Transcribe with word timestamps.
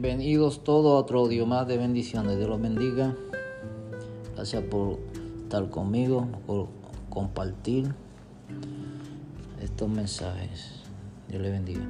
Bienvenidos 0.00 0.64
todos 0.64 0.96
a 0.96 1.00
otro 1.00 1.18
audio 1.18 1.44
más 1.44 1.68
de 1.68 1.76
bendiciones. 1.76 2.38
Dios 2.38 2.48
los 2.48 2.58
bendiga. 2.58 3.14
Gracias 4.34 4.62
por 4.62 4.98
estar 5.42 5.68
conmigo, 5.68 6.26
por 6.46 6.68
compartir 7.10 7.94
estos 9.60 9.90
mensajes. 9.90 10.84
Dios 11.28 11.42
les 11.42 11.52
bendiga. 11.52 11.86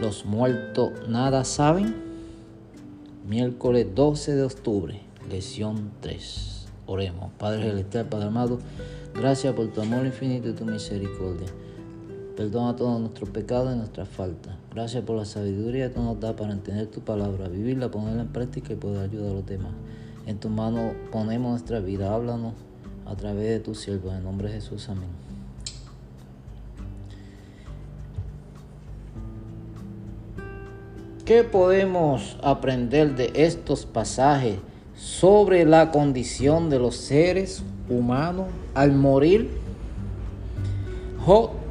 Los 0.00 0.24
muertos 0.24 1.06
nada 1.06 1.44
saben. 1.44 1.94
Miércoles 3.28 3.88
12 3.94 4.34
de 4.34 4.44
octubre, 4.44 5.02
lección 5.28 5.90
3. 6.00 6.66
Oremos. 6.86 7.30
Padre 7.38 7.64
Celestial, 7.64 8.06
Padre 8.06 8.28
amado, 8.28 8.58
gracias 9.12 9.54
por 9.54 9.68
tu 9.68 9.82
amor 9.82 10.06
infinito 10.06 10.48
y 10.48 10.54
tu 10.54 10.64
misericordia. 10.64 11.48
Perdona 12.36 12.74
todos 12.76 12.98
nuestros 12.98 13.28
pecados 13.28 13.74
y 13.74 13.76
nuestras 13.76 14.08
faltas. 14.08 14.54
Gracias 14.72 15.04
por 15.04 15.16
la 15.16 15.24
sabiduría 15.24 15.88
que 15.88 15.94
tú 15.94 16.02
nos 16.02 16.18
das 16.18 16.32
para 16.32 16.52
entender 16.52 16.86
tu 16.86 17.00
palabra, 17.00 17.48
vivirla, 17.48 17.90
ponerla 17.90 18.22
en 18.22 18.28
práctica 18.28 18.72
y 18.72 18.76
poder 18.76 19.02
ayudar 19.02 19.32
a 19.32 19.34
los 19.34 19.46
demás. 19.46 19.72
En 20.26 20.38
tu 20.38 20.48
mano 20.48 20.92
ponemos 21.10 21.50
nuestra 21.50 21.80
vida. 21.80 22.14
Háblanos 22.14 22.54
a 23.06 23.14
través 23.16 23.48
de 23.48 23.60
tu 23.60 23.74
siervo. 23.74 24.10
En 24.10 24.16
el 24.16 24.24
nombre 24.24 24.48
de 24.48 24.54
Jesús. 24.54 24.88
Amén. 24.88 25.10
¿Qué 31.24 31.44
podemos 31.44 32.36
aprender 32.42 33.14
de 33.14 33.30
estos 33.34 33.86
pasajes 33.86 34.56
sobre 34.96 35.64
la 35.64 35.90
condición 35.90 36.68
de 36.68 36.78
los 36.78 36.96
seres 36.96 37.62
humanos 37.88 38.46
al 38.74 38.92
morir? 38.92 39.50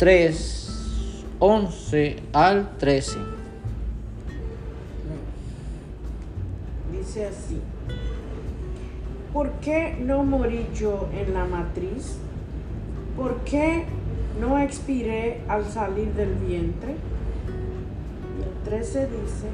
3, 0.02 1.26
11 1.38 2.16
al 2.34 2.76
13. 2.80 3.20
Dice 6.92 7.28
así. 7.28 7.62
¿Por 9.32 9.52
qué 9.60 9.96
no 10.04 10.24
morí 10.24 10.66
yo 10.74 11.08
en 11.14 11.36
la 11.36 11.46
matriz? 11.46 12.18
¿Por 13.16 13.42
qué 13.42 13.86
no 14.40 14.58
expiré 14.58 15.42
al 15.48 15.66
salir 15.66 16.12
del 16.14 16.34
vientre? 16.34 16.94
El 16.94 18.70
13 18.72 19.02
dice, 19.02 19.50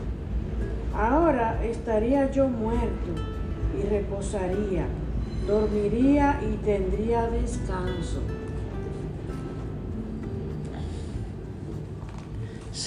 ahora 0.95 1.61
estaría 1.65 2.31
yo 2.31 2.47
muerto 2.47 3.11
y 3.77 3.85
reposaría, 3.85 4.85
dormiría 5.45 6.39
y 6.41 6.55
tendría 6.65 7.29
descanso. 7.29 8.21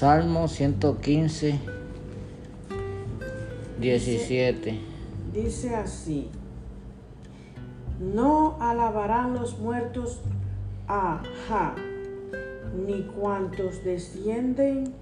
Salmo 0.00 0.48
115, 0.48 1.58
17. 3.78 4.80
Dice 5.34 5.74
así, 5.74 6.30
no 7.98 8.56
alabarán 8.62 9.34
los 9.34 9.58
muertos 9.58 10.22
a 10.88 11.20
Ja, 11.46 11.74
ni 12.86 13.02
cuantos 13.02 13.84
descienden 13.84 14.94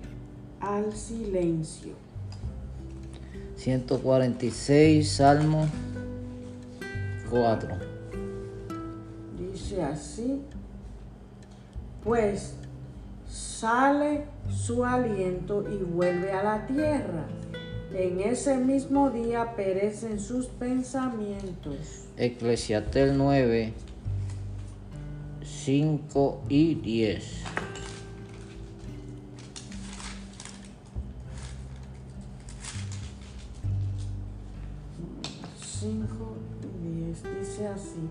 al 0.59 0.93
silencio. 0.93 1.93
146, 3.55 5.09
Salmo 5.09 5.69
4. 7.31 7.69
Dice 9.39 9.81
así, 9.81 10.43
pues 12.03 12.57
sale 13.59 14.25
su 14.49 14.85
aliento 14.85 15.65
y 15.69 15.83
vuelve 15.83 16.31
a 16.31 16.45
la 16.45 16.67
tierra. 16.69 17.27
En 17.93 18.21
ese 18.21 18.57
mismo 18.57 19.11
día 19.11 19.57
perecen 19.57 20.21
sus 20.21 20.47
pensamientos. 20.47 22.05
Eclesiastés 22.17 23.15
9, 23.15 23.73
5 25.43 26.43
y 26.49 26.75
10. 26.77 27.45
Cinco 35.81 36.37
y 36.73 37.05
diez 37.05 37.23
dice 37.41 37.67
así, 37.69 38.09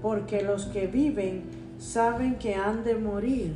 porque 0.00 0.42
los 0.42 0.66
que 0.66 0.86
viven 0.86 1.44
saben 1.78 2.36
que 2.36 2.54
han 2.54 2.84
de 2.84 2.94
morir, 2.94 3.54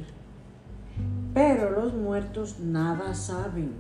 pero 1.35 1.71
los 1.71 1.95
muertos 1.95 2.59
nada 2.61 3.15
saben, 3.15 3.73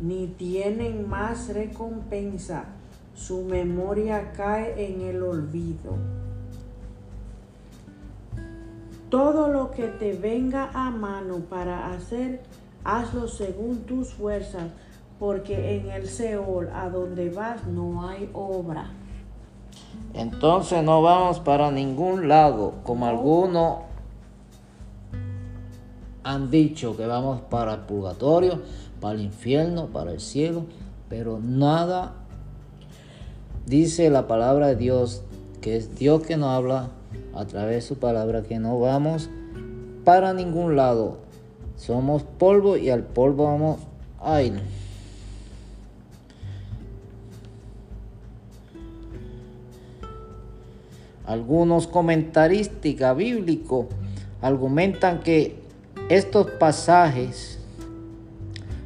ni 0.00 0.26
tienen 0.26 1.08
más 1.08 1.52
recompensa, 1.52 2.64
su 3.14 3.44
memoria 3.44 4.32
cae 4.32 4.86
en 4.86 5.00
el 5.02 5.22
olvido. 5.22 5.96
Todo 9.08 9.48
lo 9.48 9.70
que 9.70 9.86
te 9.86 10.12
venga 10.14 10.70
a 10.74 10.90
mano 10.90 11.38
para 11.48 11.92
hacer, 11.92 12.42
hazlo 12.84 13.28
según 13.28 13.84
tus 13.84 14.12
fuerzas, 14.12 14.64
porque 15.18 15.76
en 15.76 15.90
el 15.90 16.08
Seol 16.08 16.68
a 16.74 16.90
donde 16.90 17.30
vas 17.30 17.64
no 17.66 18.06
hay 18.08 18.28
obra. 18.34 18.90
Entonces 20.12 20.82
no 20.82 21.00
vamos 21.02 21.40
para 21.40 21.70
ningún 21.70 22.28
lado, 22.28 22.74
como 22.82 23.06
algunos 23.06 23.85
han 26.26 26.50
dicho 26.50 26.96
que 26.96 27.06
vamos 27.06 27.40
para 27.42 27.74
el 27.74 27.80
purgatorio, 27.82 28.60
para 29.00 29.14
el 29.14 29.20
infierno, 29.20 29.86
para 29.86 30.10
el 30.10 30.18
cielo, 30.18 30.64
pero 31.08 31.38
nada 31.38 32.14
dice 33.64 34.10
la 34.10 34.26
palabra 34.26 34.66
de 34.66 34.74
Dios, 34.74 35.22
que 35.60 35.76
es 35.76 35.96
Dios 35.96 36.24
que 36.24 36.36
nos 36.36 36.48
habla 36.48 36.88
a 37.32 37.44
través 37.44 37.76
de 37.76 37.82
su 37.82 37.98
palabra, 37.98 38.42
que 38.42 38.58
no 38.58 38.80
vamos 38.80 39.30
para 40.04 40.34
ningún 40.34 40.74
lado. 40.74 41.18
Somos 41.76 42.24
polvo 42.24 42.76
y 42.76 42.90
al 42.90 43.04
polvo 43.04 43.44
vamos 43.44 43.78
a 44.20 44.42
ir. 44.42 44.60
Algunos 51.24 51.86
comentaristas 51.86 53.16
bíblicos 53.16 53.86
argumentan 54.42 55.20
que 55.20 55.65
estos 56.08 56.50
pasajes, 56.52 57.58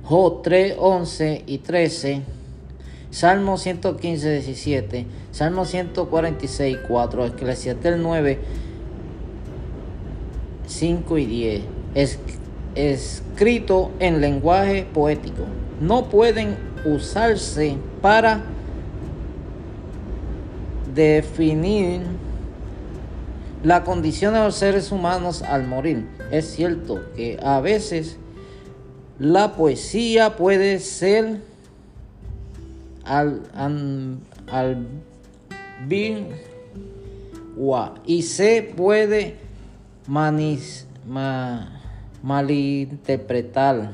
Job 0.05 0.43
3, 0.43 0.77
11 0.79 1.45
y 1.47 1.59
13, 1.59 2.23
Salmo 3.11 3.59
115, 3.59 4.33
17, 4.33 5.07
Salmo 5.31 5.65
146, 5.65 6.79
4, 6.89 7.27
Eclesiastés 7.27 7.99
9, 7.99 8.39
5 10.67 11.19
y 11.19 11.27
10, 11.27 11.63
es, 11.95 12.19
escrito 12.75 13.91
en 13.99 14.21
lenguaje 14.21 14.87
poético, 14.93 15.45
no 15.81 16.09
pueden 16.09 16.57
usarse 16.85 17.77
para 18.01 18.41
definir 20.95 22.01
la 23.63 23.85
condición 23.85 24.35
de 24.35 24.41
los 24.41 24.57
seres 24.57 24.91
humanos 24.93 25.43
al 25.43 25.67
morir. 25.67 26.07
Es 26.31 26.53
cierto 26.53 27.01
que 27.15 27.39
a 27.43 27.61
veces 27.61 28.17
la 29.19 29.55
poesía 29.55 30.37
puede 30.37 30.79
ser 30.79 31.43
al, 33.05 33.43
al, 33.55 34.19
y 38.07 38.23
se 38.23 38.63
puede 38.77 39.37
malinterpretar 42.23 43.93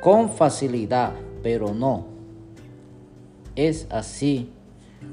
con 0.00 0.30
facilidad, 0.30 1.12
pero 1.42 1.74
no 1.74 2.12
es 3.56 3.86
así 3.90 4.51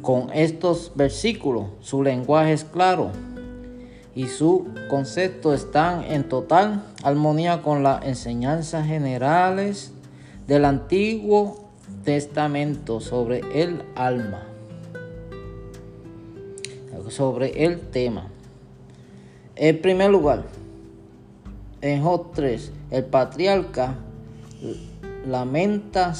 con 0.02 0.32
estos 0.34 0.92
versículos. 0.96 1.68
Su 1.82 2.04
lenguaje 2.04 2.54
es 2.54 2.64
claro 2.64 3.12
y 4.16 4.28
su 4.28 4.68
concepto 4.90 5.54
están 5.54 6.04
en 6.04 6.28
total 6.28 6.84
armonía 7.04 7.62
con 7.62 7.84
las 7.84 8.06
enseñanzas 8.06 8.88
generales 8.88 9.92
del 10.48 10.66
Antiguo 10.66 11.70
Testamento 12.04 13.00
sobre 13.00 13.42
el 13.54 13.84
alma, 13.96 14.44
sobre 17.10 17.64
el 17.66 17.80
tema. 17.80 18.28
En 19.56 19.82
primer 19.82 20.10
lugar, 20.10 20.46
en 21.82 22.02
Job 22.04 22.32
3, 22.34 22.72
el 22.92 23.06
patriarca 23.06 23.96
lamenta 25.28 26.14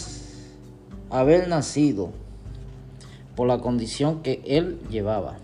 haber 1.10 1.48
nacido 1.48 2.12
por 3.40 3.48
la 3.48 3.60
condición 3.60 4.22
que 4.22 4.42
él 4.46 4.82
llevaba. 4.90 5.38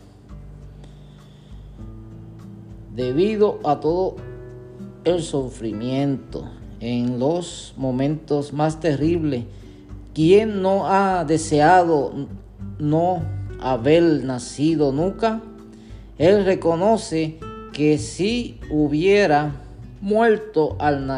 Debido 2.93 3.59
a 3.63 3.79
todo 3.79 4.17
el 5.05 5.23
sufrimiento, 5.23 6.43
en 6.81 7.19
los 7.19 7.73
momentos 7.77 8.51
más 8.51 8.81
terribles 8.81 9.45
¿quién 10.13 10.61
no 10.61 10.91
ha 10.91 11.23
deseado 11.23 12.11
no 12.79 13.21
haber 13.61 14.25
nacido 14.25 14.91
nunca? 14.91 15.41
Él 16.17 16.43
reconoce 16.43 17.39
que 17.71 17.97
si 17.97 18.59
hubiera 18.69 19.61
muerto 20.01 20.75
al, 20.79 21.09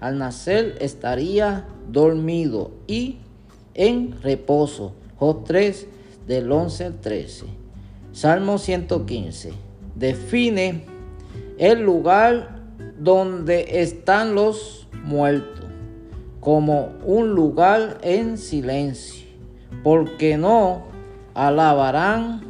al 0.00 0.18
nacer 0.18 0.76
estaría 0.80 1.68
dormido 1.88 2.72
y 2.88 3.18
en 3.74 4.20
reposo. 4.22 4.92
Job 5.20 5.44
3 5.44 5.90
del 6.26 6.50
11 6.50 6.84
al 6.84 7.00
13. 7.00 7.46
Salmo 8.12 8.58
115. 8.58 9.52
Define 9.94 10.84
el 11.58 11.82
lugar 11.82 12.60
donde 12.98 13.80
están 13.82 14.34
los 14.34 14.88
muertos 15.04 15.64
como 16.40 16.92
un 17.04 17.30
lugar 17.30 17.98
en 18.02 18.38
silencio, 18.38 19.26
porque 19.82 20.36
no 20.38 20.84
alabarán 21.34 22.42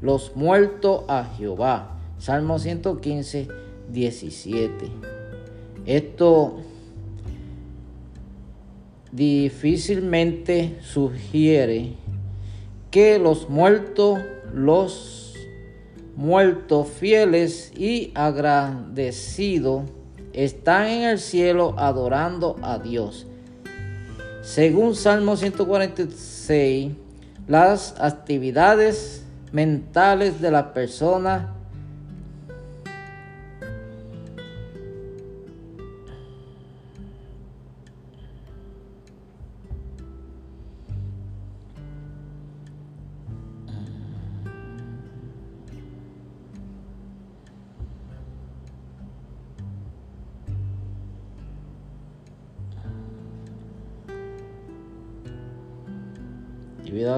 los 0.00 0.34
muertos 0.34 1.04
a 1.06 1.24
Jehová. 1.36 2.00
Salmo 2.18 2.58
115, 2.58 3.46
17. 3.92 4.90
Esto 5.86 6.56
difícilmente 9.12 10.78
sugiere 10.80 11.94
que 12.92 13.18
los 13.18 13.48
muertos, 13.48 14.20
los 14.54 15.34
muertos 16.14 16.88
fieles 16.88 17.72
y 17.74 18.12
agradecidos 18.14 19.84
están 20.34 20.86
en 20.88 21.02
el 21.08 21.18
cielo 21.18 21.74
adorando 21.78 22.56
a 22.62 22.78
Dios. 22.78 23.26
Según 24.42 24.94
Salmo 24.94 25.36
146, 25.36 26.92
las 27.48 27.94
actividades 27.98 29.24
mentales 29.52 30.40
de 30.42 30.50
la 30.50 30.74
persona 30.74 31.54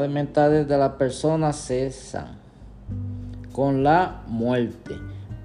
mentales 0.09 0.69
de 0.69 0.79
la 0.79 0.97
persona 0.99 1.53
cesan 1.53 2.39
con 3.53 3.85
la 3.85 4.23
muerte, 4.27 4.97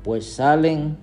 pues 0.03 0.25
salen 0.25 0.97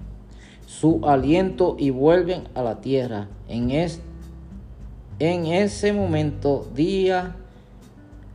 su 0.67 1.01
aliento 1.05 1.77
y 1.79 1.91
vuelven 1.91 2.45
a 2.55 2.63
la 2.63 2.81
tierra. 2.81 3.29
En, 3.49 3.71
en 3.71 5.47
ese 5.47 5.93
momento 5.93 6.69
día 6.75 7.37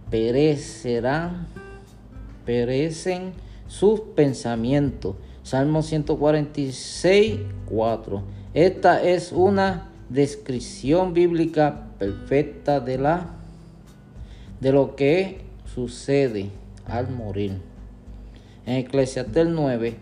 perecerán, 0.09 1.47
perecen 2.45 3.33
sus 3.67 3.99
pensamientos. 3.99 5.15
Salmo 5.43 5.81
146, 5.81 7.39
4. 7.65 8.21
Esta 8.53 9.03
es 9.03 9.31
una 9.31 9.89
descripción 10.09 11.13
bíblica 11.13 11.87
perfecta 11.97 12.79
de 12.79 12.97
la 12.97 13.40
de 14.61 14.71
lo 14.71 14.95
que 14.95 15.41
sucede 15.73 16.49
al 16.85 17.09
morir. 17.09 17.57
En 18.65 18.75
Eclesiastes 18.75 19.47
9 19.47 19.95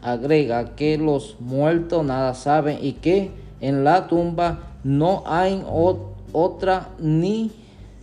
agrega 0.00 0.74
que 0.74 0.96
los 0.96 1.36
muertos 1.40 2.04
nada 2.04 2.34
saben 2.34 2.78
y 2.80 2.94
que 2.94 3.30
en 3.60 3.84
la 3.84 4.08
tumba 4.08 4.76
no 4.84 5.22
hay 5.26 5.62
otra 6.32 6.88
ni 6.98 7.52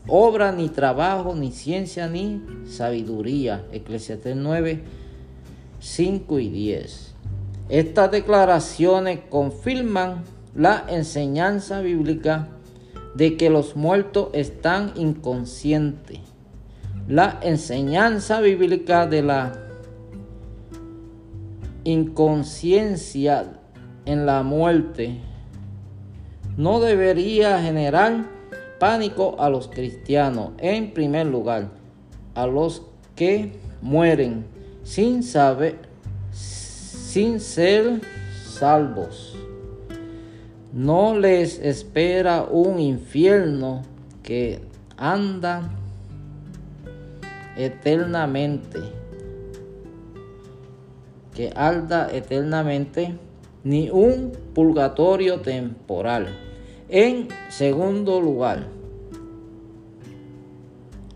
obra, 0.08 0.52
ni 0.52 0.70
trabajo, 0.70 1.36
ni 1.36 1.52
ciencia, 1.52 2.08
ni 2.08 2.42
sabiduría. 2.68 3.66
Eclesiastes 3.72 4.36
9, 4.36 4.84
5 5.80 6.40
y 6.40 6.50
10. 6.50 7.16
Estas 7.70 8.12
declaraciones 8.12 9.20
confirman 9.30 10.24
la 10.56 10.86
enseñanza 10.90 11.82
bíblica 11.82 12.48
de 13.20 13.36
que 13.36 13.50
los 13.50 13.76
muertos 13.76 14.30
están 14.32 14.94
inconscientes. 14.96 16.20
La 17.10 17.38
enseñanza 17.42 18.40
bíblica 18.40 19.08
de 19.08 19.22
la 19.22 19.52
inconsciencia 21.84 23.60
en 24.06 24.26
la 24.26 24.42
muerte 24.44 25.18
no 26.56 26.80
debería 26.80 27.62
generar 27.62 28.26
pánico 28.80 29.36
a 29.38 29.50
los 29.50 29.68
cristianos. 29.68 30.52
En 30.58 30.94
primer 30.94 31.28
lugar, 31.28 31.72
a 32.36 32.48
los 32.48 32.84
que 33.18 33.52
mueren 33.82 34.46
sin 34.84 35.24
saber, 35.24 35.78
sin 36.32 37.42
ser 37.42 38.00
salvos 38.46 39.29
no 40.74 41.18
les 41.18 41.60
espera 41.60 42.44
un 42.44 42.80
infierno 42.80 43.82
que 44.22 44.60
anda 44.98 45.70
eternamente, 47.58 48.80
que 51.34 51.52
anda 51.56 52.10
eternamente, 52.12 53.16
ni 53.64 53.90
un 53.90 54.32
purgatorio 54.54 55.42
temporal. 55.42 56.28
En 56.88 57.28
segundo 57.50 58.22
lugar, 58.22 58.68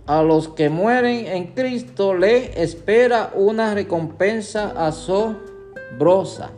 a 0.06 0.22
los 0.22 0.50
que 0.50 0.70
mueren 0.70 1.28
en 1.28 1.48
Cristo 1.54 2.14
le 2.14 2.62
espera 2.62 3.32
una 3.36 3.74
recompensa 3.74 4.74
asombrosa. 4.76 6.52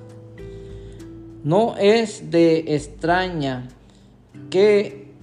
No 1.45 1.75
es 1.77 2.31
de 2.31 2.73
extraña 2.73 3.67
que 4.49 5.13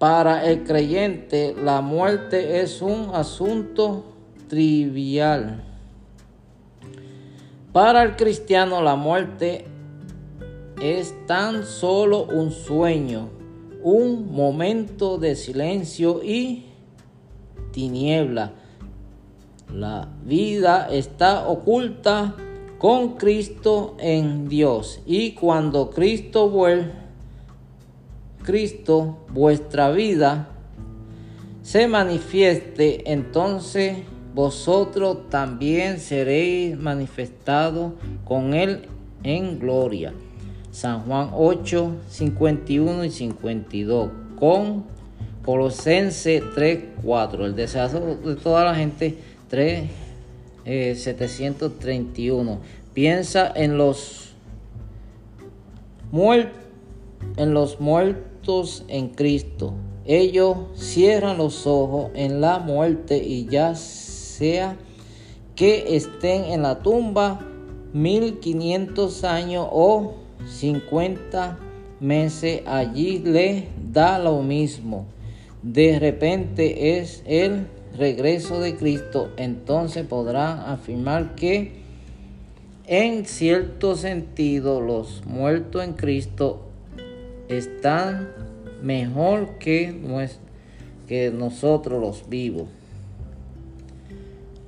para 0.00 0.44
el 0.44 0.64
creyente 0.64 1.54
la 1.56 1.80
muerte 1.82 2.60
es 2.60 2.82
un 2.82 3.10
asunto 3.14 4.04
trivial. 4.48 5.62
Para 7.72 8.02
el 8.02 8.16
cristiano 8.16 8.82
la 8.82 8.96
muerte 8.96 9.66
es 10.82 11.14
tan 11.28 11.64
solo 11.64 12.24
un 12.24 12.50
sueño, 12.50 13.28
un 13.84 14.34
momento 14.34 15.16
de 15.16 15.36
silencio 15.36 16.24
y 16.24 16.66
tiniebla. 17.70 18.50
La 19.72 20.08
vida 20.24 20.88
está 20.90 21.46
oculta 21.46 22.34
con 22.84 23.14
Cristo 23.14 23.96
en 23.98 24.46
Dios. 24.46 25.00
Y 25.06 25.32
cuando 25.32 25.88
Cristo 25.88 26.50
vuelve, 26.50 26.92
Cristo, 28.42 29.24
vuestra 29.30 29.90
vida, 29.90 30.50
se 31.62 31.88
manifieste, 31.88 33.10
entonces 33.10 33.96
vosotros 34.34 35.30
también 35.30 35.98
seréis 35.98 36.76
manifestados 36.76 37.94
con 38.22 38.52
Él 38.52 38.82
en 39.22 39.58
gloria. 39.58 40.12
San 40.70 41.06
Juan 41.06 41.30
8, 41.32 41.90
51 42.10 43.02
y 43.06 43.10
52. 43.10 44.10
Con 44.38 44.84
Colosense 45.42 46.42
3, 46.54 46.84
4. 47.02 47.46
El 47.46 47.56
deseo 47.56 48.16
de 48.16 48.36
toda 48.36 48.62
la 48.62 48.74
gente 48.74 49.16
3, 49.48 50.03
731. 50.64 52.52
Eh, 52.52 52.58
Piensa 52.94 53.52
en 53.54 53.76
los, 53.76 54.34
en 57.36 57.54
los 57.54 57.80
muertos 57.80 58.84
en 58.88 59.08
Cristo. 59.08 59.74
Ellos 60.06 60.56
cierran 60.74 61.38
los 61.38 61.66
ojos 61.66 62.10
en 62.14 62.40
la 62.40 62.58
muerte 62.58 63.18
y 63.18 63.46
ya 63.46 63.74
sea 63.74 64.76
que 65.56 65.96
estén 65.96 66.44
en 66.44 66.62
la 66.62 66.80
tumba 66.80 67.40
1500 67.94 69.24
años 69.24 69.66
o 69.70 70.14
50 70.46 71.58
meses, 72.00 72.62
allí 72.66 73.18
le 73.18 73.68
da 73.92 74.18
lo 74.18 74.42
mismo. 74.42 75.06
De 75.62 75.98
repente 75.98 76.98
es 76.98 77.22
el 77.24 77.66
regreso 77.96 78.60
de 78.60 78.76
Cristo, 78.76 79.30
entonces 79.36 80.06
podrán 80.06 80.60
afirmar 80.60 81.34
que 81.34 81.84
en 82.86 83.24
cierto 83.24 83.96
sentido 83.96 84.80
los 84.80 85.24
muertos 85.24 85.82
en 85.84 85.94
Cristo 85.94 86.66
están 87.48 88.28
mejor 88.82 89.58
que, 89.58 90.28
que 91.06 91.30
nosotros 91.30 92.00
los 92.00 92.28
vivos. 92.28 92.68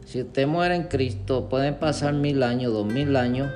Si 0.06 0.22
usted 0.22 0.46
muere 0.46 0.76
en 0.76 0.84
Cristo, 0.84 1.48
pueden 1.48 1.74
pasar 1.74 2.14
mil 2.14 2.42
años, 2.42 2.72
dos 2.72 2.86
mil 2.86 3.16
años, 3.16 3.50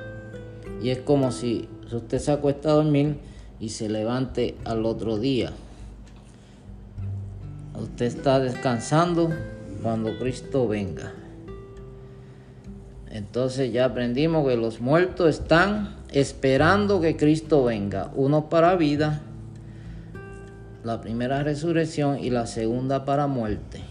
y 0.83 0.89
es 0.89 0.99
como 0.99 1.31
si 1.31 1.67
usted 1.91 2.19
se 2.19 2.31
acuesta 2.31 2.69
a 2.69 2.73
dormir 2.73 3.17
y 3.59 3.69
se 3.69 3.89
levante 3.89 4.55
al 4.65 4.85
otro 4.85 5.17
día. 5.17 5.53
Usted 7.79 8.05
está 8.05 8.39
descansando 8.39 9.31
cuando 9.81 10.17
Cristo 10.17 10.67
venga. 10.67 11.13
Entonces 13.09 13.73
ya 13.73 13.85
aprendimos 13.85 14.47
que 14.47 14.55
los 14.55 14.79
muertos 14.79 15.29
están 15.29 15.97
esperando 16.11 17.01
que 17.01 17.17
Cristo 17.17 17.65
venga. 17.65 18.11
Uno 18.15 18.49
para 18.49 18.75
vida, 18.75 19.21
la 20.83 21.01
primera 21.01 21.43
resurrección 21.43 22.19
y 22.19 22.29
la 22.29 22.47
segunda 22.47 23.03
para 23.03 23.27
muerte. 23.27 23.81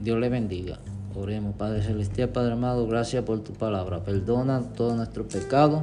Dios 0.00 0.18
le 0.20 0.28
bendiga. 0.28 0.78
Oremos, 1.16 1.56
Padre 1.56 1.82
Celestial, 1.82 2.28
Padre 2.28 2.52
amado, 2.52 2.86
gracias 2.86 3.24
por 3.24 3.40
tu 3.40 3.52
palabra. 3.52 4.04
Perdona 4.04 4.62
todos 4.74 4.96
nuestros 4.96 5.26
pecados 5.26 5.82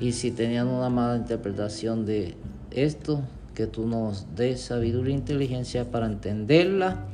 y 0.00 0.12
si 0.12 0.30
tenían 0.30 0.68
una 0.68 0.88
mala 0.88 1.16
interpretación 1.16 2.06
de 2.06 2.34
esto, 2.70 3.20
que 3.54 3.66
tú 3.66 3.86
nos 3.86 4.34
des 4.36 4.60
sabiduría 4.60 5.14
e 5.14 5.18
inteligencia 5.18 5.90
para 5.90 6.06
entenderla 6.06 7.06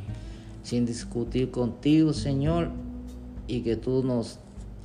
sin 0.63 0.87
discutir 0.87 1.51
contigo, 1.51 2.13
Señor, 2.13 2.71
y 3.47 3.63
que 3.63 3.77
tú 3.77 4.03
nos 4.05 4.39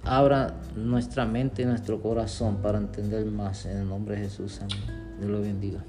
abra 0.03 0.55
nuestra 0.75 1.25
mente 1.25 1.63
y 1.63 1.65
nuestro 1.65 2.01
corazón 2.01 2.57
para 2.57 2.77
entender 2.77 3.25
más. 3.25 3.65
En 3.65 3.77
el 3.77 3.89
nombre 3.89 4.15
de 4.15 4.23
Jesús, 4.23 4.59
amén. 4.61 5.17
Dios 5.19 5.31
lo 5.31 5.41
bendiga. 5.41 5.83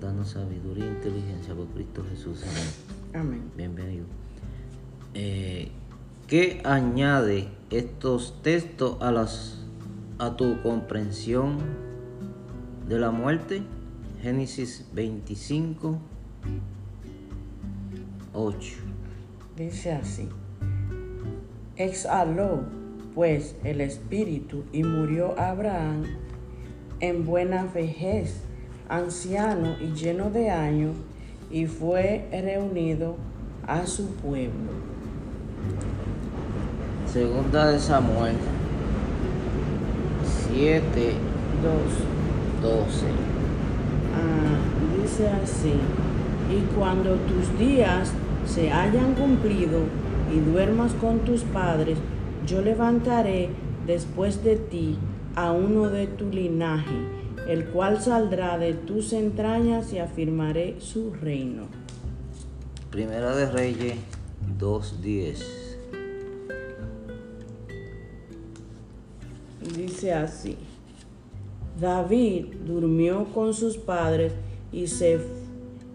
Danos 0.00 0.30
sabiduría 0.30 0.84
e 0.84 0.88
inteligencia 0.88 1.54
por 1.54 1.66
Cristo 1.68 2.04
Jesús. 2.08 2.44
Amén. 2.44 3.26
Amén. 3.26 3.52
Bienvenido. 3.56 4.04
Eh, 5.14 5.70
¿Qué 6.26 6.60
añade 6.64 7.48
estos 7.70 8.40
textos 8.42 8.98
a, 9.00 9.10
las, 9.10 9.64
a 10.18 10.36
tu 10.36 10.62
comprensión 10.62 11.58
de 12.86 12.98
la 12.98 13.10
muerte? 13.10 13.62
Génesis 14.22 14.86
25, 14.92 15.98
8. 18.34 18.76
Dice 19.56 19.92
así. 19.92 20.28
Exhaló 21.76 22.62
pues 23.14 23.56
el 23.64 23.80
espíritu 23.80 24.64
y 24.72 24.84
murió 24.84 25.38
Abraham 25.40 26.04
en 27.00 27.24
buena 27.24 27.64
vejez, 27.64 28.42
anciano 28.88 29.76
y 29.80 29.92
lleno 29.92 30.30
de 30.30 30.50
años, 30.50 30.96
y 31.50 31.66
fue 31.66 32.26
reunido 32.30 33.16
a 33.66 33.86
su 33.86 34.06
pueblo. 34.16 34.72
Segunda 37.12 37.68
de 37.68 37.78
Samuel 37.78 38.36
7, 40.52 41.12
2, 42.62 42.72
12. 42.72 43.06
dice 45.02 45.28
así, 45.28 45.74
y 46.50 46.76
cuando 46.76 47.14
tus 47.14 47.58
días 47.58 48.12
se 48.46 48.72
hayan 48.72 49.14
cumplido 49.14 49.80
y 50.34 50.40
duermas 50.40 50.92
con 50.94 51.20
tus 51.20 51.42
padres, 51.42 51.98
yo 52.46 52.62
levantaré 52.62 53.50
después 53.86 54.42
de 54.44 54.56
ti 54.56 54.98
a 55.34 55.52
uno 55.52 55.88
de 55.88 56.06
tu 56.06 56.30
linaje, 56.30 56.96
el 57.48 57.66
cual 57.66 58.00
saldrá 58.00 58.58
de 58.58 58.74
tus 58.74 59.12
entrañas 59.12 59.92
y 59.92 59.98
afirmaré 59.98 60.76
su 60.80 61.12
reino. 61.12 61.66
Primera 62.90 63.34
de 63.34 63.50
Reyes 63.50 63.96
2.10. 64.58 65.44
Dice 69.76 70.14
así. 70.14 70.56
David 71.80 72.46
durmió 72.66 73.24
con 73.32 73.54
sus 73.54 73.76
padres 73.76 74.32
y, 74.72 74.86
se, 74.86 75.20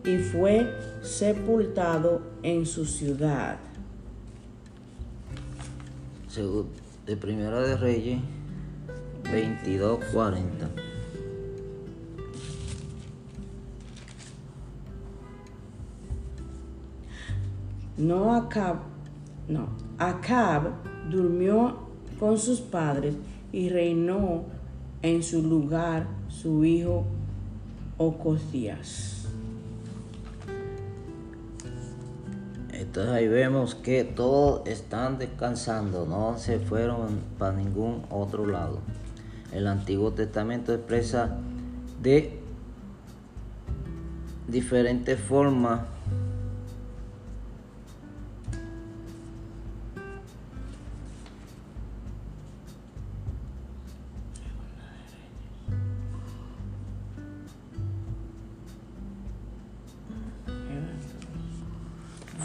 y 0.05 0.17
fue 0.17 0.69
sepultado 1.01 2.21
en 2.41 2.65
su 2.65 2.85
ciudad 2.85 3.57
de 7.05 7.15
Primera 7.15 7.59
de 7.61 7.77
Reyes 7.77 8.19
22:40. 9.23 10.92
No 17.97 18.33
Acab, 18.33 18.77
no, 19.47 19.69
Acab 19.99 20.71
durmió 21.11 21.77
con 22.19 22.37
sus 22.37 22.59
padres 22.59 23.15
y 23.51 23.69
reinó 23.69 24.45
en 25.03 25.21
su 25.21 25.43
lugar 25.43 26.07
su 26.27 26.65
hijo 26.65 27.05
Ocosías. 27.97 29.27
Entonces 32.71 33.13
ahí 33.13 33.27
vemos 33.27 33.75
que 33.75 34.03
todos 34.03 34.67
están 34.67 35.19
descansando, 35.19 36.05
no 36.05 36.37
se 36.37 36.59
fueron 36.59 37.19
para 37.37 37.55
ningún 37.55 38.03
otro 38.09 38.47
lado. 38.47 38.79
El 39.51 39.67
Antiguo 39.67 40.11
Testamento 40.13 40.73
expresa 40.73 41.37
de 42.01 42.39
diferentes 44.47 45.19
formas 45.19 45.81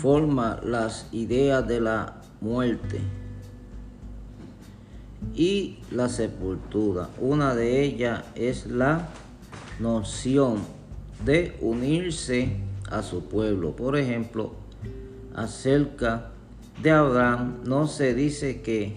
forma 0.09 0.59
las 0.65 1.07
ideas 1.13 1.69
de 1.69 1.83
la 1.83 2.23
muerte 2.41 2.99
y 5.35 5.81
la 5.91 6.09
sepultura. 6.09 7.11
Una 7.21 7.55
de 7.55 7.83
ellas 7.83 8.25
es 8.35 8.67
la 8.69 9.11
noción 9.79 10.61
de 11.27 11.59
unirse 11.61 12.57
a 12.91 13.03
su 13.03 13.25
pueblo. 13.25 13.77
Por 13.77 13.99
ejemplo, 13.99 14.55
acerca 15.35 16.31
de 16.83 16.91
Abraham 16.91 17.59
no 17.67 17.87
se 17.87 18.15
dice 18.15 18.63
que 18.63 18.97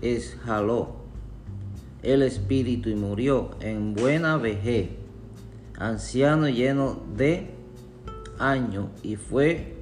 es 0.00 0.36
jaló 0.44 0.96
el 2.02 2.22
espíritu 2.22 2.88
y 2.88 2.96
murió 2.96 3.52
en 3.60 3.94
buena 3.94 4.38
vejez, 4.38 4.88
anciano 5.78 6.48
lleno 6.48 7.00
de 7.16 7.46
años 8.40 8.86
y 9.04 9.14
fue 9.14 9.81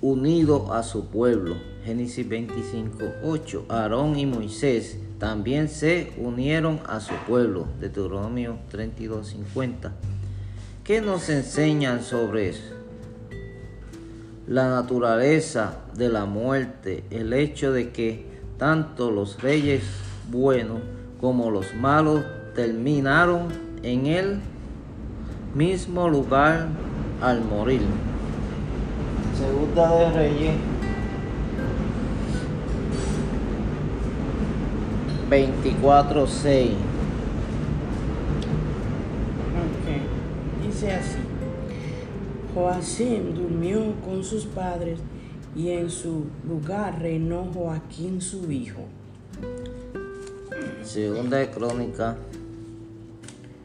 unido 0.00 0.72
a 0.72 0.82
su 0.82 1.06
pueblo. 1.06 1.56
Génesis 1.84 2.28
25, 2.28 3.04
8. 3.24 3.66
Aarón 3.68 4.18
y 4.18 4.26
Moisés 4.26 4.98
también 5.18 5.68
se 5.68 6.12
unieron 6.18 6.80
a 6.86 7.00
su 7.00 7.14
pueblo. 7.26 7.66
Deuteronomio 7.80 8.58
32, 8.70 9.28
50. 9.28 9.92
¿Qué 10.84 11.00
nos 11.00 11.28
enseñan 11.28 12.02
sobre 12.02 12.50
eso? 12.50 12.74
La 14.46 14.68
naturaleza 14.68 15.78
de 15.94 16.08
la 16.08 16.24
muerte, 16.24 17.04
el 17.10 17.32
hecho 17.32 17.72
de 17.72 17.90
que 17.90 18.26
tanto 18.58 19.10
los 19.10 19.40
reyes 19.40 19.82
buenos 20.30 20.80
como 21.20 21.50
los 21.50 21.74
malos 21.74 22.24
terminaron 22.54 23.48
en 23.82 24.06
el 24.06 24.40
mismo 25.54 26.08
lugar 26.08 26.68
al 27.20 27.44
morir. 27.44 27.82
Segunda 29.40 29.96
de 29.96 30.10
Reyes 30.10 30.54
24:6. 35.30 36.72
Ok, 39.56 40.66
dice 40.66 40.92
así. 40.92 41.18
Joacim 42.54 43.32
durmió 43.34 43.94
con 44.04 44.22
sus 44.22 44.44
padres 44.44 44.98
y 45.56 45.70
en 45.70 45.88
su 45.88 46.26
lugar 46.46 47.00
reinó 47.00 47.44
Joaquín 47.54 48.20
su 48.20 48.52
hijo. 48.52 48.82
Segunda 50.82 51.38
de 51.38 51.50
Crónica 51.50 52.18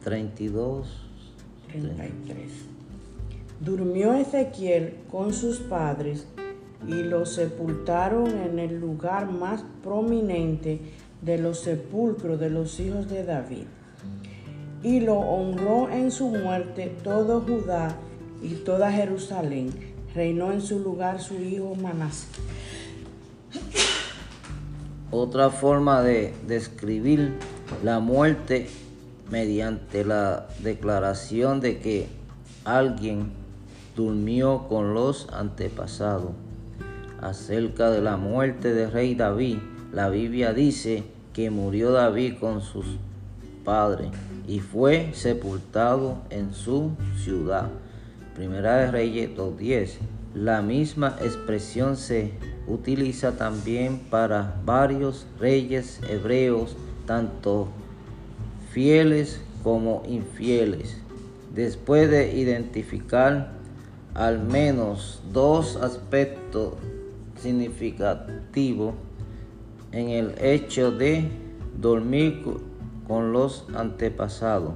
32. 0.04 0.88
33. 1.70 2.75
Durmió 3.60 4.12
Ezequiel 4.12 4.96
con 5.10 5.32
sus 5.32 5.58
padres 5.60 6.26
y 6.86 6.94
lo 6.94 7.24
sepultaron 7.24 8.28
en 8.38 8.58
el 8.58 8.78
lugar 8.78 9.30
más 9.30 9.64
prominente 9.82 10.80
de 11.22 11.38
los 11.38 11.60
sepulcros 11.60 12.38
de 12.38 12.50
los 12.50 12.78
hijos 12.80 13.08
de 13.08 13.24
David. 13.24 13.64
Y 14.82 15.00
lo 15.00 15.14
honró 15.18 15.88
en 15.90 16.10
su 16.10 16.28
muerte 16.28 16.94
todo 17.02 17.40
Judá 17.40 17.96
y 18.42 18.54
toda 18.56 18.92
Jerusalén. 18.92 19.72
Reinó 20.14 20.52
en 20.52 20.60
su 20.60 20.78
lugar 20.78 21.20
su 21.20 21.34
hijo 21.34 21.74
Manasés. 21.74 22.28
Otra 25.10 25.50
forma 25.50 26.02
de 26.02 26.34
describir 26.46 27.32
la 27.82 28.00
muerte 28.00 28.68
mediante 29.30 30.04
la 30.04 30.46
declaración 30.62 31.60
de 31.60 31.78
que 31.78 32.06
alguien 32.64 33.45
durmió 33.96 34.68
con 34.68 34.94
los 34.94 35.28
antepasados. 35.32 36.32
Acerca 37.20 37.90
de 37.90 38.02
la 38.02 38.16
muerte 38.16 38.74
del 38.74 38.92
rey 38.92 39.14
David, 39.14 39.56
la 39.92 40.10
Biblia 40.10 40.52
dice 40.52 41.04
que 41.32 41.50
murió 41.50 41.90
David 41.90 42.34
con 42.38 42.60
sus 42.60 42.84
padres 43.64 44.10
y 44.46 44.60
fue 44.60 45.10
sepultado 45.14 46.18
en 46.30 46.52
su 46.52 46.90
ciudad. 47.24 47.68
Primera 48.34 48.76
de 48.76 48.90
Reyes 48.90 49.30
2.10. 49.36 49.94
La 50.34 50.60
misma 50.60 51.16
expresión 51.22 51.96
se 51.96 52.32
utiliza 52.66 53.32
también 53.38 53.98
para 54.10 54.60
varios 54.66 55.26
reyes 55.40 56.00
hebreos, 56.08 56.76
tanto 57.06 57.68
fieles 58.70 59.40
como 59.62 60.02
infieles. 60.06 60.98
Después 61.54 62.10
de 62.10 62.36
identificar 62.36 63.55
al 64.16 64.38
menos 64.38 65.20
dos 65.30 65.76
aspectos 65.76 66.72
significativos 67.38 68.94
en 69.92 70.08
el 70.08 70.34
hecho 70.40 70.90
de 70.90 71.28
dormir 71.78 72.42
con 73.06 73.32
los 73.32 73.66
antepasados. 73.74 74.72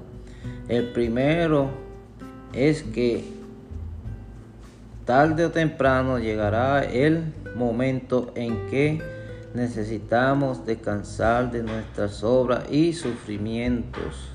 El 0.69 0.93
primero 0.93 1.71
es 2.53 2.83
que 2.83 3.25
tarde 5.07 5.47
o 5.47 5.51
temprano 5.51 6.19
llegará 6.19 6.85
el 6.85 7.33
momento 7.57 8.33
en 8.35 8.67
que 8.67 9.01
necesitamos 9.55 10.67
descansar 10.67 11.51
de 11.51 11.63
nuestras 11.63 12.23
obras 12.23 12.71
y 12.71 12.93
sufrimientos 12.93 14.29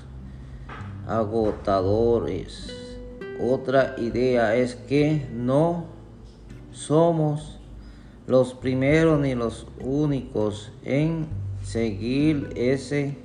agotadores. 1.06 2.85
Otra 3.40 3.94
idea 3.98 4.56
es 4.56 4.74
que 4.74 5.26
no 5.32 5.84
somos 6.72 7.58
los 8.26 8.54
primeros 8.54 9.20
ni 9.20 9.34
los 9.34 9.66
únicos 9.80 10.72
en 10.84 11.26
seguir 11.62 12.50
ese 12.56 13.16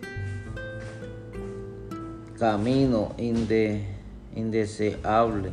camino 2.37 3.13
indeseable, 4.35 5.51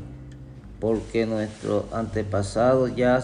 porque 0.81 1.25
nuestros 1.25 1.85
antepasados 1.93 2.97
ya 2.97 3.21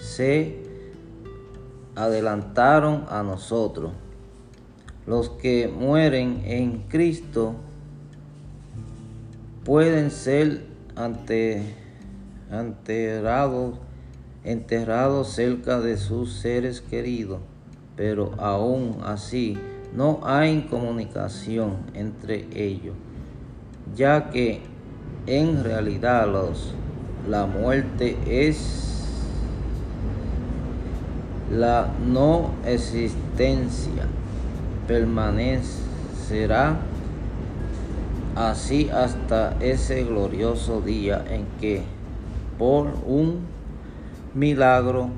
se 0.00 0.60
adelantaron 1.94 3.04
a 3.10 3.22
nosotros. 3.22 3.92
Los 5.06 5.28
que 5.28 5.68
mueren 5.68 6.42
en 6.46 6.84
Cristo 6.88 7.54
pueden 9.70 10.10
ser 10.10 10.64
ante, 10.96 11.62
enterrados, 12.50 13.76
enterrados 14.42 15.28
cerca 15.28 15.78
de 15.78 15.96
sus 15.96 16.32
seres 16.32 16.80
queridos, 16.80 17.38
pero 17.94 18.32
aún 18.38 18.96
así 19.04 19.56
no 19.94 20.22
hay 20.24 20.62
comunicación 20.62 21.76
entre 21.94 22.48
ellos, 22.52 22.96
ya 23.94 24.30
que 24.30 24.60
en 25.28 25.62
realidad 25.62 26.26
los, 26.26 26.74
la 27.28 27.46
muerte 27.46 28.18
es 28.26 29.04
la 31.48 31.94
no 32.08 32.50
existencia 32.66 34.08
permanecerá 34.88 36.89
así 38.48 38.88
hasta 38.88 39.56
ese 39.60 40.04
glorioso 40.04 40.80
día 40.80 41.22
en 41.28 41.46
que 41.60 41.82
por 42.58 42.86
un 43.06 43.40
milagro 44.34 45.10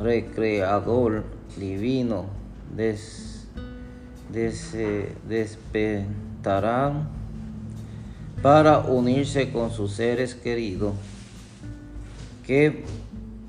recreador 0.00 1.22
divino 1.56 2.26
des, 2.74 3.46
despertarán 5.28 7.08
para 8.42 8.80
unirse 8.80 9.52
con 9.52 9.70
sus 9.70 9.92
seres 9.92 10.34
queridos 10.34 10.94
que 12.44 12.84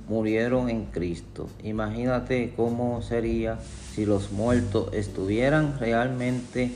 murieron 0.07 0.69
en 0.69 0.85
Cristo. 0.85 1.49
Imagínate 1.63 2.53
cómo 2.55 3.01
sería 3.01 3.59
si 3.93 4.05
los 4.05 4.31
muertos 4.31 4.93
estuvieran 4.93 5.79
realmente 5.79 6.71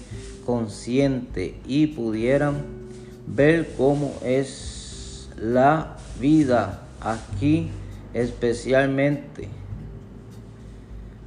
conscientes 0.46 1.54
y 1.68 1.88
pudieran 1.88 2.64
ver 3.28 3.74
cómo 3.76 4.14
es 4.24 5.30
la 5.38 5.98
vida 6.20 6.84
aquí, 7.02 7.70
especialmente 8.14 9.50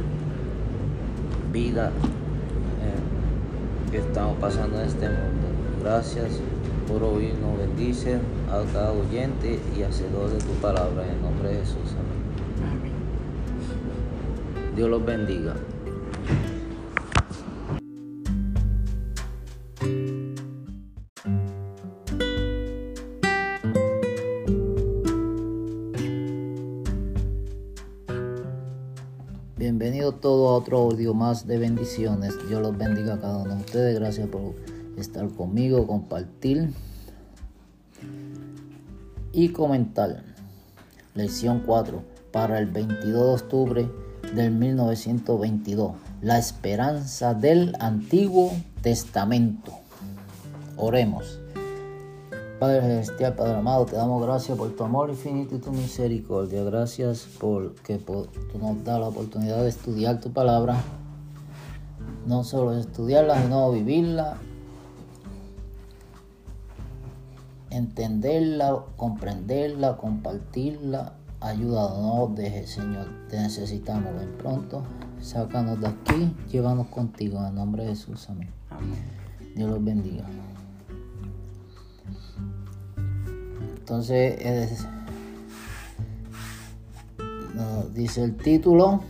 vida 1.52 1.88
eh, 1.88 3.90
que 3.90 3.98
estamos 3.98 4.36
pasando 4.38 4.80
en 4.80 4.86
este 4.86 5.08
mundo. 5.08 5.48
Gracias 5.82 6.38
por 6.86 7.02
oírnos, 7.02 7.58
bendice 7.58 8.20
a 8.50 8.62
cada 8.72 8.92
oyente 8.92 9.58
y 9.76 9.82
hacedor 9.82 10.30
de 10.30 10.38
tu 10.38 10.52
palabra 10.60 11.04
en 11.04 11.10
el 11.10 11.22
nombre 11.22 11.48
de 11.48 11.56
Jesús. 11.56 11.96
Amén. 12.62 12.92
Dios 14.76 14.88
los 14.88 15.04
bendiga. 15.04 15.54
Otro 30.64 30.78
audio 30.78 31.12
más 31.12 31.46
de 31.46 31.58
bendiciones. 31.58 32.32
Dios 32.48 32.62
los 32.62 32.74
bendiga 32.78 33.14
a 33.14 33.20
cada 33.20 33.36
uno 33.36 33.54
de 33.54 33.60
ustedes. 33.60 33.98
Gracias 33.98 34.26
por 34.28 34.54
estar 34.96 35.28
conmigo, 35.28 35.86
compartir 35.86 36.70
y 39.30 39.50
comentar. 39.50 40.22
Lección 41.14 41.62
4 41.66 42.02
para 42.32 42.58
el 42.58 42.64
22 42.64 43.12
de 43.12 43.44
octubre 43.44 43.90
del 44.34 44.52
1922. 44.52 45.92
La 46.22 46.38
esperanza 46.38 47.34
del 47.34 47.76
Antiguo 47.78 48.50
Testamento. 48.80 49.70
Oremos. 50.78 51.40
Padre 52.64 52.80
Celestial, 52.80 53.34
Padre 53.34 53.56
amado, 53.56 53.84
te 53.84 53.94
damos 53.94 54.22
gracias 54.22 54.56
por 54.56 54.74
tu 54.74 54.84
amor 54.84 55.10
infinito 55.10 55.54
y 55.54 55.58
tu 55.58 55.70
misericordia. 55.70 56.64
Gracias 56.64 57.28
por 57.38 57.74
que 57.74 57.98
tú 57.98 58.26
nos 58.58 58.82
das 58.82 58.98
la 58.98 59.08
oportunidad 59.08 59.60
de 59.60 59.68
estudiar 59.68 60.18
tu 60.18 60.32
palabra. 60.32 60.82
No 62.26 62.42
solo 62.42 62.72
estudiarla, 62.72 63.42
sino 63.42 63.70
vivirla, 63.70 64.38
entenderla, 67.68 68.82
comprenderla, 68.96 69.98
compartirla. 69.98 71.12
Ayúdanos, 71.40 71.98
no 71.98 72.34
dejes, 72.34 72.70
Señor. 72.70 73.08
Te 73.28 73.36
necesitamos. 73.36 74.14
Ven 74.18 74.38
pronto. 74.38 74.84
Sácanos 75.20 75.82
de 75.82 75.88
aquí. 75.88 76.34
Llévanos 76.50 76.86
contigo. 76.86 77.40
En 77.40 77.44
el 77.44 77.54
nombre 77.56 77.82
de 77.82 77.90
Jesús. 77.90 78.26
Amén. 78.30 78.48
Amén. 78.70 79.54
Dios 79.54 79.68
los 79.68 79.84
bendiga. 79.84 80.24
Entonces, 83.84 84.86
dice 87.92 88.24
el 88.24 88.34
título, 88.34 89.00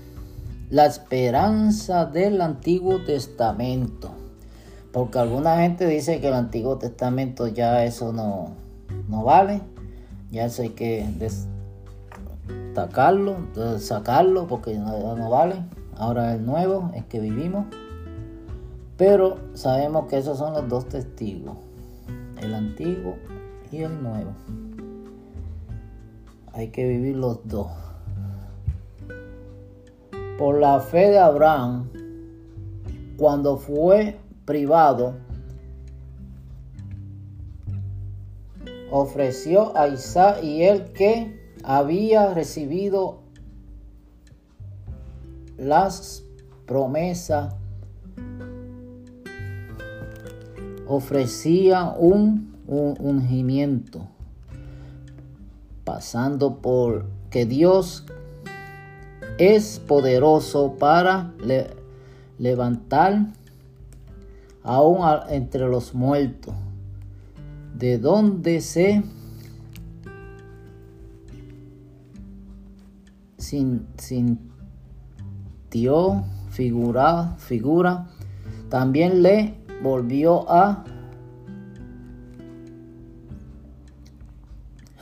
La 0.68 0.86
esperanza 0.86 2.06
del 2.06 2.40
Antiguo 2.40 3.04
Testamento. 3.04 4.10
Porque 4.92 5.20
alguna 5.20 5.58
gente 5.58 5.86
dice 5.86 6.20
que 6.20 6.26
el 6.26 6.34
Antiguo 6.34 6.76
Testamento 6.76 7.46
ya 7.46 7.84
eso 7.84 8.12
no, 8.12 8.56
no 9.08 9.22
vale, 9.22 9.60
ya 10.32 10.46
eso 10.46 10.62
hay 10.62 10.70
que 10.70 11.08
destacarlo, 12.74 13.36
sacarlo 13.78 14.48
porque 14.48 14.76
no, 14.76 15.14
no 15.14 15.30
vale. 15.30 15.62
Ahora 15.96 16.34
el 16.34 16.44
nuevo 16.44 16.90
es 16.96 17.04
que 17.04 17.20
vivimos. 17.20 17.66
Pero 18.96 19.38
sabemos 19.54 20.08
que 20.08 20.18
esos 20.18 20.36
son 20.38 20.52
los 20.52 20.68
dos 20.68 20.88
testigos, 20.88 21.58
el 22.42 22.56
antiguo 22.56 23.14
y 23.74 23.82
el 23.82 24.02
nuevo 24.02 24.32
hay 26.52 26.68
que 26.68 26.86
vivir 26.86 27.16
los 27.16 27.46
dos. 27.48 27.66
Por 30.38 30.60
la 30.60 30.78
fe 30.78 31.10
de 31.10 31.18
Abraham, 31.18 31.90
cuando 33.16 33.56
fue 33.56 34.16
privado, 34.44 35.16
ofreció 38.92 39.76
a 39.76 39.88
Isaac 39.88 40.44
y 40.44 40.62
él 40.62 40.92
que 40.92 41.56
había 41.64 42.32
recibido 42.32 43.18
las 45.56 46.22
promesas, 46.66 47.54
ofrecía 50.86 51.94
un, 51.98 52.53
un 52.66 52.96
ungimiento 52.98 54.08
pasando 55.84 56.58
por 56.58 57.06
que 57.30 57.46
Dios 57.46 58.04
es 59.38 59.80
poderoso 59.80 60.76
para 60.78 61.32
levantar 62.38 63.26
aún 64.62 65.00
entre 65.28 65.68
los 65.68 65.94
muertos, 65.94 66.54
de 67.76 67.98
donde 67.98 68.60
se 68.60 69.02
sintió 73.98 74.38
figura, 76.50 77.34
figura, 77.38 78.06
también 78.70 79.22
le 79.22 79.54
volvió 79.82 80.50
a 80.50 80.84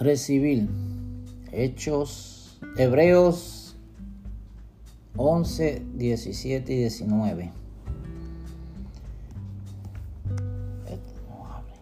recibir. 0.03 0.69
Hechos, 1.53 2.59
Hebreos 2.77 3.77
11, 5.17 5.83
17 5.95 6.73
y 6.73 6.77
19. 6.79 7.53
no 11.29 11.47
abre. 11.47 11.75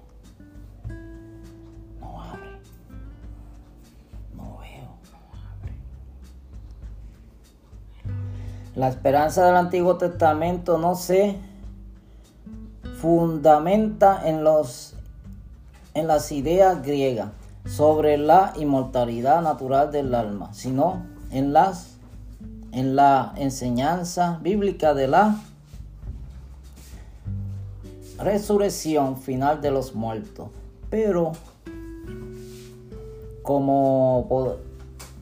No 2.00 2.22
abre. 2.22 2.50
No 4.34 4.58
veo. 4.58 4.98
No 5.12 5.18
abre. 5.32 5.72
La 8.74 8.88
esperanza 8.88 9.46
del 9.46 9.56
Antiguo 9.56 9.96
Testamento 9.96 10.78
no 10.78 10.96
se 10.96 11.36
fundamenta 13.00 14.28
en 14.28 14.42
los 14.44 14.96
en 15.94 16.06
las 16.06 16.30
ideas 16.30 16.82
griegas 16.82 17.30
sobre 17.66 18.18
la 18.18 18.52
inmortalidad 18.56 19.42
natural 19.42 19.92
del 19.92 20.14
alma, 20.14 20.52
sino 20.52 21.02
en, 21.30 21.52
las, 21.52 21.96
en 22.72 22.96
la 22.96 23.32
enseñanza 23.36 24.38
bíblica 24.42 24.94
de 24.94 25.08
la 25.08 25.40
resurrección 28.18 29.16
final 29.16 29.60
de 29.60 29.70
los 29.70 29.94
muertos. 29.94 30.48
Pero 30.90 31.32
como 33.42 34.52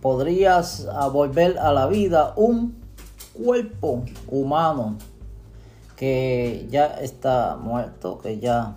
podrías 0.01 0.87
volver 1.13 1.59
a 1.59 1.73
la 1.73 1.87
vida 1.87 2.33
un 2.37 2.77
cuerpo 3.33 4.05
humano 4.29 4.97
que 5.97 6.67
ya 6.71 6.87
está 6.87 7.57
muerto, 7.57 8.19
que 8.19 8.39
ya, 8.39 8.77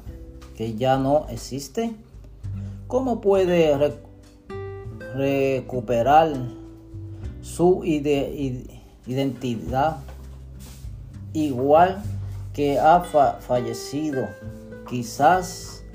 que 0.55 0.75
ya 0.75 0.97
no 0.97 1.27
existe, 1.29 1.93
¿Cómo 2.91 3.21
puede 3.21 3.95
recuperar 5.15 6.33
su 7.41 7.85
identidad 7.85 8.75
igual 11.31 12.03
que 12.53 12.77
ha 12.77 12.99
fallecido 12.99 14.27
quizás 14.89 15.85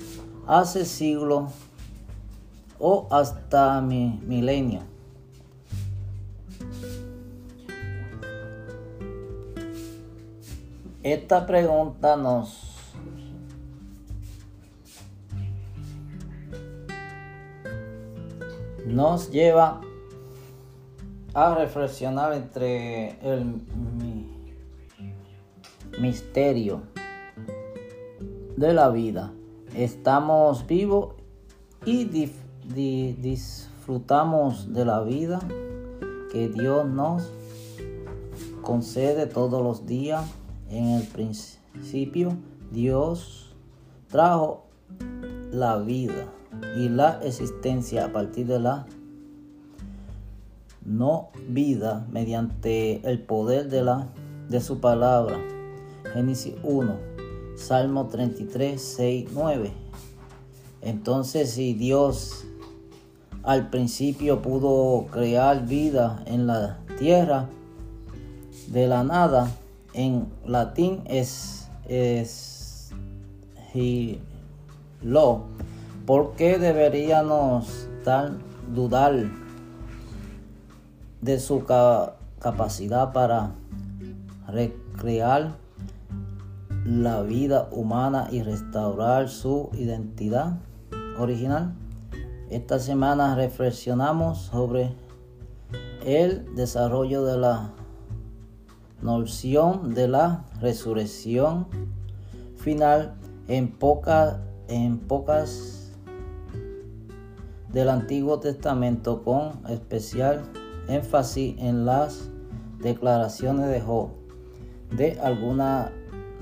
hace 0.47 0.85
siglos 0.85 1.51
o 2.79 3.05
hasta 3.11 3.79
mi 3.79 4.19
milenio? 4.25 4.81
Esta 11.03 11.45
pregunta 11.45 12.17
nos 12.17 12.66
nos 18.87 19.29
lleva 19.31 19.81
a 21.33 21.55
reflexionar 21.55 22.33
entre 22.33 23.19
el 23.21 23.61
misterio 25.99 26.81
de 28.55 28.73
la 28.73 28.89
vida. 28.89 29.33
Estamos 29.75 30.65
vivos 30.65 31.15
y 31.85 32.05
disfrutamos 33.13 34.73
de 34.73 34.85
la 34.85 35.01
vida 35.01 35.39
que 36.31 36.47
Dios 36.49 36.87
nos 36.87 37.29
concede 38.61 39.27
todos 39.27 39.61
los 39.61 39.85
días. 39.85 40.25
En 40.69 40.85
el 40.85 41.03
principio 41.03 42.37
Dios 42.71 43.53
trajo 44.09 44.63
la 45.51 45.77
vida 45.77 46.36
y 46.77 46.89
la 46.89 47.19
existencia 47.23 48.05
a 48.05 48.11
partir 48.11 48.47
de 48.47 48.59
la 48.59 48.85
no 50.85 51.29
vida 51.47 52.07
mediante 52.11 53.01
el 53.09 53.19
poder 53.21 53.69
de, 53.69 53.83
la, 53.83 54.07
de 54.49 54.61
su 54.61 54.79
palabra. 54.79 55.39
Génesis 56.13 56.55
1, 56.63 56.95
Salmo 57.55 58.07
33, 58.07 58.81
6, 58.81 59.29
9. 59.33 59.71
Entonces 60.81 61.51
si 61.51 61.73
Dios 61.73 62.45
al 63.43 63.69
principio 63.69 64.41
pudo 64.41 65.07
crear 65.11 65.65
vida 65.65 66.23
en 66.25 66.47
la 66.47 66.79
tierra 66.97 67.49
de 68.67 68.87
la 68.87 69.03
nada, 69.03 69.51
en 69.93 70.27
latín 70.45 71.01
es, 71.05 71.69
es 71.87 72.91
lo 75.01 75.43
¿Por 76.07 76.35
qué 76.35 76.57
deberíamos 76.57 77.87
dudar 78.73 79.29
de 81.19 81.39
su 81.39 81.65
capacidad 82.39 83.11
para 83.11 83.51
recrear 84.47 85.57
la 86.85 87.21
vida 87.23 87.67
humana 87.71 88.29
y 88.31 88.41
restaurar 88.43 89.27
su 89.27 89.69
identidad 89.73 90.57
original. 91.19 91.73
Esta 92.49 92.79
semana 92.79 93.35
reflexionamos 93.35 94.37
sobre 94.37 94.93
el 96.05 96.55
desarrollo 96.55 97.25
de 97.25 97.37
la 97.37 97.71
noción 99.01 99.93
de 99.93 100.07
la 100.07 100.45
resurrección 100.61 101.67
final 102.55 103.15
en, 103.49 103.67
poca, 103.69 104.39
en 104.69 104.99
pocas 104.99 105.86
del 107.77 107.89
Antiguo 107.89 108.39
Testamento 108.39 109.21
con 109.21 109.61
especial 109.69 110.41
énfasis 110.87 111.53
en 111.59 111.85
las 111.85 112.27
declaraciones 112.79 113.69
de 113.69 113.81
Job 113.81 114.09
de 114.89 115.19
alguna, 115.21 115.91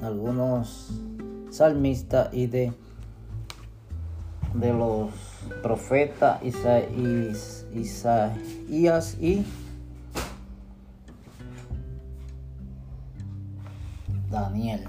algunos 0.02 0.92
salmistas 1.50 2.34
y 2.34 2.48
de, 2.48 2.72
los 4.54 5.12
profetas 5.62 6.42
Isaías 6.42 7.66
y 9.20 9.46
Daniel. 14.32 14.88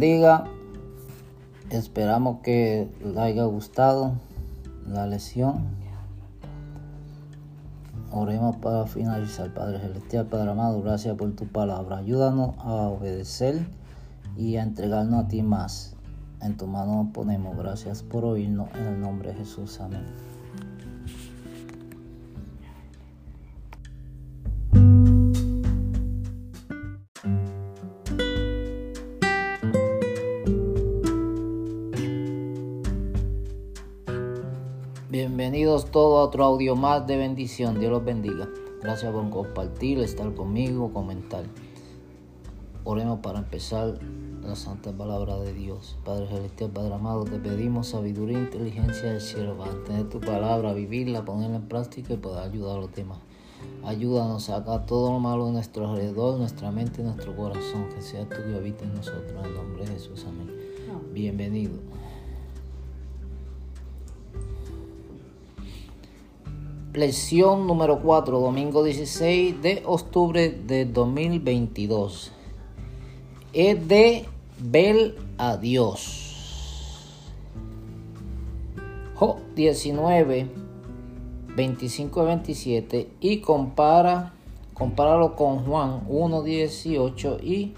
Bendiga. 0.00 0.44
Esperamos 1.68 2.40
que 2.42 2.88
les 3.04 3.16
haya 3.18 3.44
gustado 3.44 4.14
la 4.88 5.06
lección. 5.06 5.78
Oremos 8.10 8.56
para 8.56 8.86
finalizar, 8.86 9.52
Padre 9.52 9.78
Celestial, 9.78 10.26
Padre 10.26 10.52
amado, 10.52 10.80
gracias 10.82 11.14
por 11.16 11.30
tu 11.32 11.46
palabra. 11.46 11.98
Ayúdanos 11.98 12.56
a 12.60 12.88
obedecer 12.88 13.66
y 14.38 14.56
a 14.56 14.62
entregarnos 14.62 15.26
a 15.26 15.28
ti 15.28 15.42
más. 15.42 15.94
En 16.40 16.56
tu 16.56 16.66
mano 16.66 17.02
nos 17.02 17.12
ponemos. 17.12 17.54
Gracias 17.58 18.02
por 18.02 18.24
oírnos. 18.24 18.70
En 18.76 18.86
el 18.86 19.00
nombre 19.00 19.32
de 19.32 19.34
Jesús. 19.36 19.80
Amén. 19.82 20.06
Otro 36.20 36.44
audio 36.44 36.76
más 36.76 37.06
de 37.06 37.16
bendición. 37.16 37.78
Dios 37.80 37.90
los 37.90 38.04
bendiga. 38.04 38.48
Gracias 38.82 39.12
por 39.12 39.28
compartir, 39.30 39.98
estar 40.00 40.32
conmigo, 40.34 40.92
comentar. 40.92 41.44
Oremos 42.84 43.20
para 43.20 43.40
empezar 43.40 43.98
la 44.42 44.56
santa 44.56 44.92
palabra 44.92 45.38
de 45.38 45.52
Dios. 45.52 45.98
Padre 46.04 46.28
Celestial, 46.28 46.70
Padre 46.70 46.94
amado, 46.94 47.24
te 47.24 47.38
pedimos 47.38 47.88
sabiduría 47.88 48.38
e 48.38 48.42
inteligencia 48.42 49.10
del 49.10 49.20
cielo 49.20 49.56
para 49.56 49.72
entender 49.72 50.08
tu 50.08 50.20
palabra, 50.20 50.72
vivirla, 50.72 51.24
ponerla 51.24 51.56
en 51.56 51.68
práctica 51.68 52.14
y 52.14 52.16
poder 52.16 52.42
ayudar 52.42 52.78
a 52.78 52.80
los 52.80 52.92
demás. 52.94 53.18
Ayúdanos 53.84 54.48
a 54.48 54.58
sacar 54.58 54.86
todo 54.86 55.12
lo 55.12 55.20
malo 55.20 55.46
de 55.46 55.52
nuestro 55.52 55.88
alrededor, 55.88 56.38
nuestra 56.38 56.70
mente 56.70 57.02
y 57.02 57.04
nuestro 57.04 57.36
corazón. 57.36 57.88
Que 57.94 58.02
sea 58.02 58.28
tu 58.28 58.36
que 58.36 58.56
habita 58.56 58.84
en 58.84 58.94
nosotros. 58.94 59.30
En 59.30 59.44
el 59.44 59.54
nombre 59.54 59.84
de 59.84 59.92
Jesús. 59.92 60.24
Amén. 60.26 60.50
Bienvenido. 61.12 61.78
Lección 66.92 67.68
número 67.68 68.00
4, 68.02 68.40
domingo 68.40 68.82
16 68.82 69.62
de 69.62 69.84
octubre 69.86 70.50
de 70.50 70.86
2022. 70.86 72.32
Es 73.52 73.86
de 73.86 74.26
ver 74.58 75.14
a 75.38 75.56
Dios. 75.56 77.14
Job 79.14 79.36
19, 79.54 80.50
25 81.54 82.22
y 82.22 82.26
27 82.26 83.10
y 83.20 83.38
compara, 83.38 84.32
compáralo 84.74 85.36
con 85.36 85.64
Juan 85.64 86.02
1, 86.08 86.42
18 86.42 87.38
y 87.40 87.74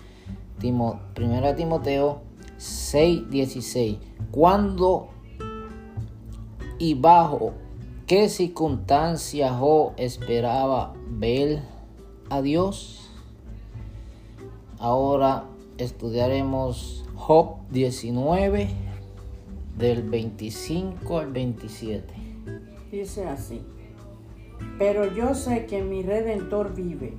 Timo, 0.59 1.01
1 1.20 1.55
Timoteo 1.55 2.22
6, 2.57 3.29
16. 3.29 3.98
Cuando 4.31 5.09
y 6.79 6.94
bajo 6.94 7.53
qué 8.12 8.29
circunstancias 8.29 9.51
Job 9.59 9.94
esperaba 9.96 10.92
ver 11.09 11.62
a 12.29 12.42
Dios? 12.42 13.11
Ahora 14.79 15.44
estudiaremos 15.79 17.07
Job 17.14 17.66
19 17.70 18.68
del 19.79 20.03
25 20.03 21.18
al 21.20 21.33
27. 21.33 22.12
Dice 22.90 23.25
así, 23.25 23.62
pero 24.79 25.11
yo 25.14 25.35
sé 25.35 25.64
que 25.64 25.83
mi 25.83 26.03
redentor 26.03 26.75
vive 26.75 27.14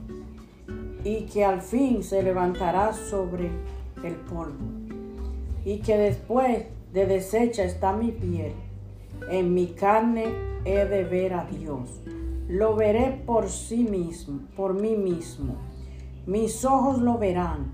y 1.04 1.24
que 1.24 1.44
al 1.44 1.64
fin 1.64 2.04
se 2.04 2.22
levantará 2.22 2.94
sobre 2.94 3.50
el 4.04 4.14
polvo 4.14 4.68
y 5.66 5.80
que 5.80 5.98
después 5.98 6.66
de 6.94 7.08
deshecha 7.08 7.64
está 7.64 7.94
mi 7.94 8.12
piel 8.12 8.54
en 9.30 9.54
mi 9.54 9.68
carne 9.68 10.34
he 10.66 10.86
de 10.86 11.04
ver 11.04 11.34
a 11.34 11.46
Dios. 11.46 12.02
Lo 12.48 12.76
veré 12.76 13.24
por 13.26 13.50
sí 13.50 13.84
mismo, 13.84 14.42
por 14.56 14.74
mí 14.74 14.96
mismo. 14.96 15.56
Mis 16.26 16.66
ojos 16.66 17.00
lo 17.00 17.18
verán, 17.18 17.72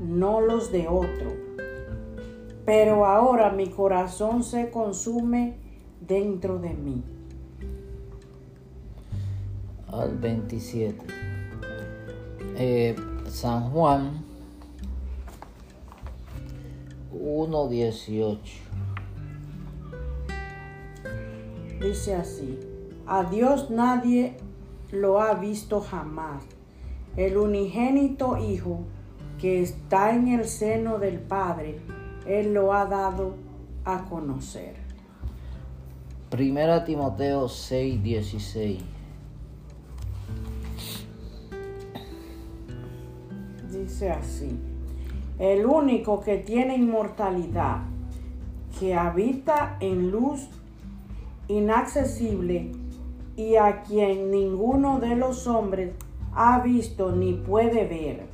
no 0.00 0.40
los 0.40 0.72
de 0.72 0.88
otro. 0.88 1.32
Pero 2.64 3.06
ahora 3.06 3.50
mi 3.50 3.68
corazón 3.68 4.42
se 4.42 4.70
consume 4.70 5.58
dentro 6.00 6.58
de 6.58 6.74
mí. 6.74 7.02
Al 9.88 10.16
27. 10.16 11.04
Eh, 12.56 12.96
San 13.28 13.70
Juan 13.70 14.24
1.18. 17.12 18.38
dice 21.84 22.14
así, 22.14 22.58
a 23.06 23.24
Dios 23.24 23.70
nadie 23.70 24.38
lo 24.90 25.20
ha 25.20 25.34
visto 25.34 25.80
jamás. 25.80 26.42
El 27.16 27.36
unigénito 27.36 28.38
Hijo 28.38 28.80
que 29.38 29.62
está 29.62 30.14
en 30.14 30.28
el 30.28 30.46
seno 30.46 30.98
del 30.98 31.18
Padre, 31.18 31.80
Él 32.26 32.54
lo 32.54 32.72
ha 32.72 32.86
dado 32.86 33.34
a 33.84 34.04
conocer. 34.04 34.76
Primera 36.30 36.84
Timoteo 36.84 37.48
6, 37.48 38.02
16. 38.02 38.82
Dice 43.70 44.10
así, 44.10 44.58
el 45.38 45.66
único 45.66 46.20
que 46.20 46.38
tiene 46.38 46.76
inmortalidad, 46.76 47.82
que 48.80 48.94
habita 48.94 49.76
en 49.80 50.10
luz 50.10 50.48
inaccesible 51.48 52.72
y 53.36 53.56
a 53.56 53.82
quien 53.82 54.30
ninguno 54.30 55.00
de 55.00 55.16
los 55.16 55.46
hombres 55.46 55.92
ha 56.34 56.60
visto 56.60 57.12
ni 57.12 57.32
puede 57.32 57.86
ver. 57.86 58.26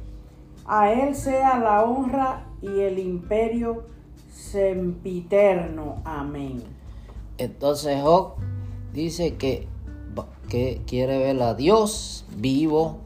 A 0.66 0.92
él 0.92 1.14
sea 1.14 1.58
la 1.58 1.84
honra 1.84 2.46
y 2.62 2.80
el 2.80 2.98
imperio 2.98 3.84
sempiterno. 4.32 5.96
Amén. 6.04 6.62
Entonces 7.38 8.00
Job 8.02 8.34
dice 8.92 9.36
que, 9.36 9.66
que 10.48 10.80
quiere 10.86 11.18
ver 11.18 11.42
a 11.42 11.54
Dios 11.54 12.24
vivo. 12.36 12.98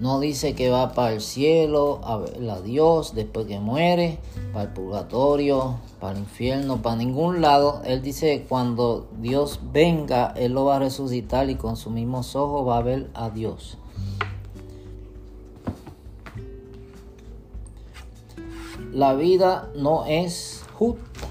No 0.00 0.20
dice 0.20 0.54
que 0.54 0.70
va 0.70 0.92
para 0.92 1.12
el 1.12 1.20
cielo 1.20 2.00
a 2.04 2.18
ver 2.18 2.48
a 2.48 2.60
Dios 2.60 3.16
después 3.16 3.46
que 3.46 3.58
muere, 3.58 4.20
para 4.52 4.66
el 4.66 4.72
purgatorio, 4.72 5.80
para 5.98 6.12
el 6.12 6.20
infierno, 6.20 6.82
para 6.82 6.94
ningún 6.94 7.40
lado. 7.40 7.82
Él 7.84 8.00
dice 8.00 8.38
que 8.38 8.44
cuando 8.46 9.08
Dios 9.20 9.58
venga, 9.72 10.32
Él 10.36 10.52
lo 10.52 10.66
va 10.66 10.76
a 10.76 10.78
resucitar 10.78 11.50
y 11.50 11.56
con 11.56 11.76
sus 11.76 11.92
mismos 11.92 12.36
ojos 12.36 12.68
va 12.68 12.78
a 12.78 12.82
ver 12.82 13.10
a 13.14 13.30
Dios. 13.30 13.76
La 18.92 19.14
vida 19.14 19.68
no 19.74 20.06
es 20.06 20.64
justa. 20.74 21.28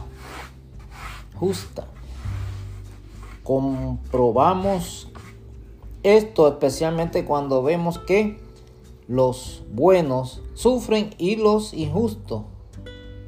Justa. 1.39 1.87
comprobamos 3.43 5.07
esto 6.03 6.47
especialmente 6.47 7.25
cuando 7.25 7.63
vemos 7.63 7.99
que 7.99 8.46
los 9.07 9.63
buenos 9.71 10.41
sufren 10.53 11.11
y 11.17 11.37
los 11.37 11.73
injustos 11.73 12.43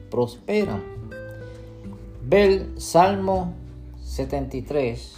prosperan. 0.09 0.83
Ve 2.23 2.67
Salmo 2.77 3.53
73. 4.03 5.15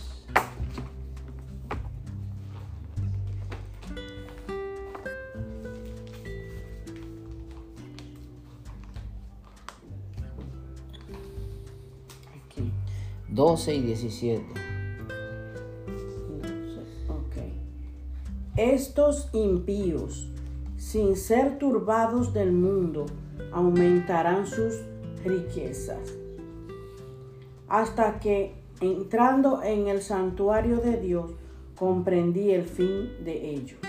Aquí. 12.36 12.71
12 13.30 13.76
y 13.76 13.82
17. 13.82 14.45
Ok. 17.10 17.36
Estos 18.58 19.30
impíos, 19.34 20.31
sin 20.92 21.16
ser 21.16 21.58
turbados 21.58 22.34
del 22.34 22.52
mundo, 22.52 23.06
aumentarán 23.54 24.46
sus 24.46 24.82
riquezas. 25.24 26.18
Hasta 27.70 28.20
que, 28.20 28.56
entrando 28.82 29.64
en 29.64 29.88
el 29.88 30.02
santuario 30.02 30.80
de 30.80 30.98
Dios, 30.98 31.32
comprendí 31.78 32.52
el 32.52 32.66
fin 32.66 33.10
de 33.24 33.52
ellos. 33.52 33.80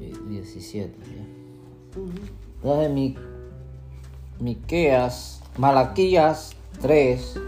y 0.00 0.28
17. 0.28 0.92
¿ya? 0.98 2.02
Entonces, 2.56 2.90
mi, 2.90 3.14
Miqueas, 4.40 5.40
Malaquías 5.56 6.56
3. 6.82 7.38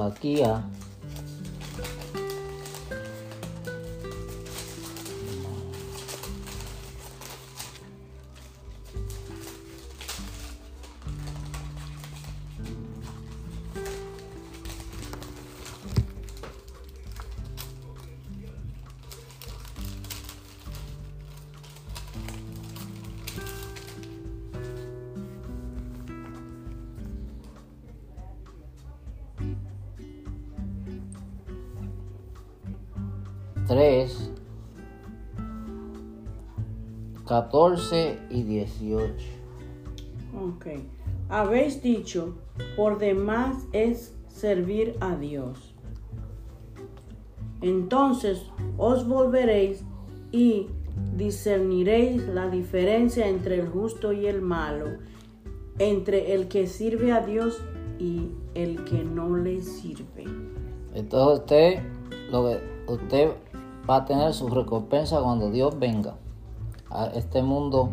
lagi 0.00 0.40
ya. 0.40 0.64
Hmm. 0.64 0.79
14 37.50 38.16
y 38.30 38.44
18. 38.44 39.12
Ok. 40.40 40.66
Habéis 41.28 41.82
dicho, 41.82 42.34
por 42.76 42.98
demás 42.98 43.56
es 43.72 44.14
servir 44.28 44.96
a 45.00 45.16
Dios. 45.16 45.74
Entonces 47.60 48.46
os 48.78 49.06
volveréis 49.06 49.82
y 50.30 50.68
discerniréis 51.16 52.22
la 52.28 52.48
diferencia 52.48 53.26
entre 53.26 53.58
el 53.58 53.68
justo 53.68 54.12
y 54.12 54.26
el 54.26 54.42
malo, 54.42 54.86
entre 55.80 56.34
el 56.34 56.46
que 56.46 56.68
sirve 56.68 57.10
a 57.10 57.20
Dios 57.20 57.60
y 57.98 58.28
el 58.54 58.84
que 58.84 59.02
no 59.02 59.36
le 59.36 59.60
sirve. 59.60 60.24
Entonces 60.94 61.40
usted, 61.40 61.82
lo 62.30 62.44
que, 62.44 62.60
usted 62.86 63.32
va 63.88 63.96
a 63.96 64.04
tener 64.04 64.32
su 64.34 64.48
recompensa 64.48 65.20
cuando 65.20 65.50
Dios 65.50 65.76
venga 65.76 66.16
a 66.90 67.06
este 67.06 67.42
mundo. 67.42 67.90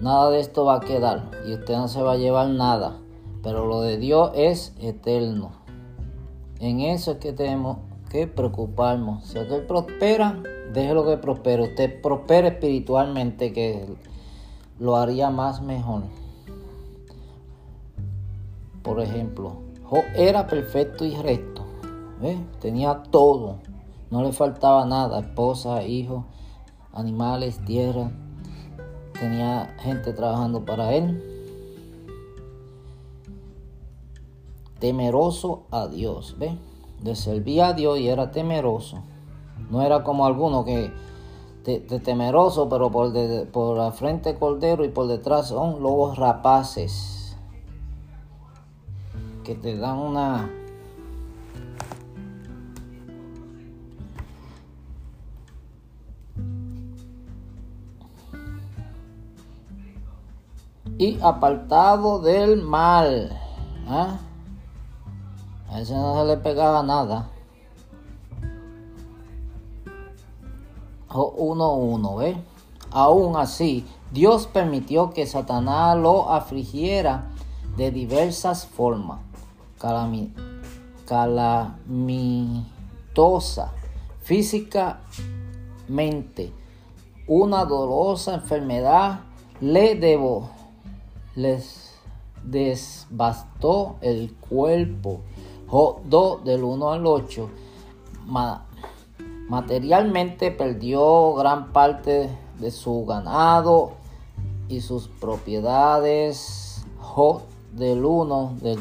Nada 0.00 0.30
de 0.30 0.40
esto 0.40 0.64
va 0.64 0.76
a 0.76 0.80
quedar 0.80 1.30
y 1.46 1.54
usted 1.54 1.76
no 1.76 1.88
se 1.88 2.02
va 2.02 2.12
a 2.12 2.16
llevar 2.16 2.48
nada. 2.48 2.96
Pero 3.42 3.66
lo 3.66 3.82
de 3.82 3.98
Dios 3.98 4.32
es 4.34 4.74
eterno. 4.80 5.52
En 6.58 6.80
eso 6.80 7.12
es 7.12 7.18
que 7.18 7.32
tenemos 7.32 7.78
que 8.10 8.26
preocuparnos. 8.26 9.24
Si 9.24 9.38
aquel 9.38 9.66
prospera, 9.66 10.42
déjelo 10.72 11.06
que 11.06 11.16
prospere. 11.16 11.62
Usted 11.64 12.00
prospera 12.02 12.48
espiritualmente, 12.48 13.52
que 13.52 13.86
lo 14.78 14.96
haría 14.96 15.30
más 15.30 15.62
mejor. 15.62 16.02
Por 18.82 19.00
ejemplo, 19.00 19.56
Job 19.84 20.04
era 20.14 20.46
perfecto 20.46 21.04
y 21.04 21.14
recto. 21.14 21.64
¿ve? 22.20 22.38
Tenía 22.60 23.02
todo. 23.10 23.56
No 24.10 24.22
le 24.22 24.32
faltaba 24.32 24.84
nada. 24.84 25.20
Esposa, 25.20 25.82
hijos, 25.84 26.24
animales, 26.92 27.58
tierra. 27.64 28.10
Tenía 29.18 29.74
gente 29.80 30.12
trabajando 30.12 30.64
para 30.64 30.94
él. 30.94 31.22
Temeroso 34.78 35.64
a 35.70 35.88
Dios. 35.88 36.36
¿ve? 36.38 36.56
Le 37.02 37.14
servía 37.16 37.68
a 37.68 37.72
Dios 37.74 37.98
y 37.98 38.08
era 38.08 38.30
temeroso. 38.30 39.02
No 39.70 39.82
era 39.82 40.02
como 40.02 40.24
alguno 40.26 40.64
que 40.64 40.90
te, 41.64 41.80
te 41.80 42.00
temeroso, 42.00 42.68
pero 42.68 42.90
por, 42.90 43.12
de- 43.12 43.44
por 43.46 43.76
la 43.76 43.92
frente 43.92 44.34
cordero 44.36 44.84
y 44.84 44.88
por 44.88 45.06
detrás 45.06 45.48
son 45.48 45.82
lobos 45.82 46.16
rapaces 46.18 47.36
que 49.44 49.54
te 49.54 49.76
dan 49.76 49.98
una 49.98 50.50
y 61.00 61.18
apartado 61.22 62.20
del 62.20 62.60
mal. 62.60 63.34
¿ah? 63.88 64.18
A 65.70 65.80
ese 65.80 65.94
no 65.94 66.20
se 66.20 66.26
le 66.26 66.36
pegaba 66.36 66.82
nada. 66.82 67.30
Job 71.08 71.34
1.1, 71.38 72.18
¿ve? 72.18 72.36
Aún 72.90 73.36
así, 73.36 73.86
Dios 74.12 74.46
permitió 74.46 75.08
que 75.08 75.26
Satanás 75.26 75.96
lo 75.96 76.30
afligiera 76.30 77.28
de 77.78 77.90
diversas 77.90 78.66
formas. 78.66 79.20
Calami- 79.80 80.34
calamitosa, 81.06 83.72
físicamente, 84.20 86.52
una 87.26 87.64
dolorosa 87.64 88.34
enfermedad 88.34 89.20
le 89.62 89.94
debo, 89.94 90.50
les 91.34 91.94
desbastó 92.44 93.96
el 94.00 94.34
cuerpo. 94.34 95.20
Job 95.66 96.00
2 96.04 96.44
del 96.44 96.64
1 96.64 96.90
al 96.92 97.06
8. 97.06 97.48
Ma- 98.26 98.66
materialmente 99.48 100.50
perdió 100.50 101.34
gran 101.34 101.72
parte 101.72 102.30
de 102.58 102.70
su 102.70 103.04
ganado 103.06 103.92
y 104.68 104.80
sus 104.80 105.08
propiedades. 105.08 106.84
Job 106.98 107.42
del 107.72 108.04
1 108.04 108.56
del 108.60 108.78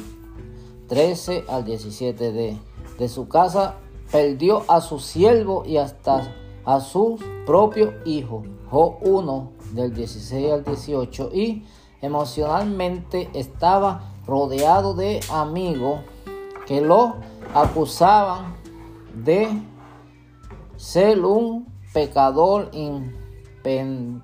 13 0.87 1.45
al 1.47 1.65
17 1.65 2.31
de, 2.31 2.57
de 2.97 3.09
su 3.09 3.27
casa 3.27 3.75
perdió 4.11 4.63
a 4.67 4.81
su 4.81 4.99
siervo 4.99 5.63
y 5.65 5.77
hasta 5.77 6.33
a 6.65 6.79
sus 6.79 7.21
propios 7.45 7.93
hijos. 8.05 8.45
Job 8.69 8.97
1 9.01 9.51
del 9.73 9.93
16 9.93 10.51
al 10.51 10.63
18 10.63 11.29
y 11.33 11.63
emocionalmente 12.01 13.29
estaba 13.33 14.13
rodeado 14.25 14.93
de 14.93 15.19
amigos 15.31 16.01
que 16.65 16.79
lo 16.81 17.15
acusaban 17.53 18.55
de 19.13 19.49
ser 20.77 21.25
un 21.25 21.67
pecador 21.93 22.71
impenitente 22.73 24.23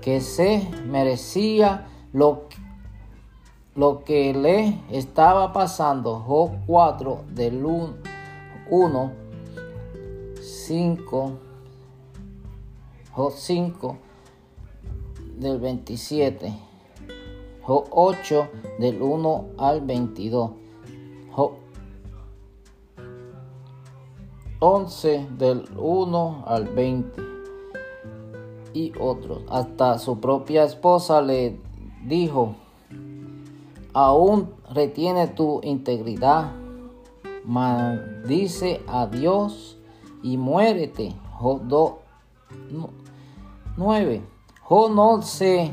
que 0.00 0.20
se 0.20 0.68
merecía 0.86 1.86
lo, 2.12 2.44
lo 3.74 4.04
que 4.04 4.32
le 4.32 4.80
estaba 4.90 5.52
pasando. 5.52 6.20
Job 6.20 6.52
4 6.66 7.24
del 7.28 7.64
1, 7.64 9.12
5, 10.40 11.32
Job 13.12 13.32
5 13.36 14.09
del 15.40 15.58
27, 15.58 16.52
Job 17.62 17.86
Job 17.86 17.86
8 17.90 18.48
del 18.78 19.00
1 19.00 19.44
al 19.56 19.80
22. 19.80 20.50
Job 21.32 21.52
11 24.58 25.26
del 25.38 25.64
1 25.76 26.44
al 26.46 26.64
20 26.66 27.22
y 28.74 28.92
otros. 29.00 29.42
Hasta 29.48 29.98
su 29.98 30.20
propia 30.20 30.64
esposa 30.64 31.22
le 31.22 31.58
dijo, 32.04 32.54
aún 33.94 34.50
retiene 34.74 35.28
tu 35.28 35.60
integridad, 35.62 36.52
maldice 37.44 38.82
a 38.86 39.06
Dios 39.06 39.78
y 40.22 40.36
muérete. 40.36 41.14
Job 41.38 41.62
9. 43.76 44.39
Job 44.70 44.94
no 44.94 45.20
se 45.20 45.72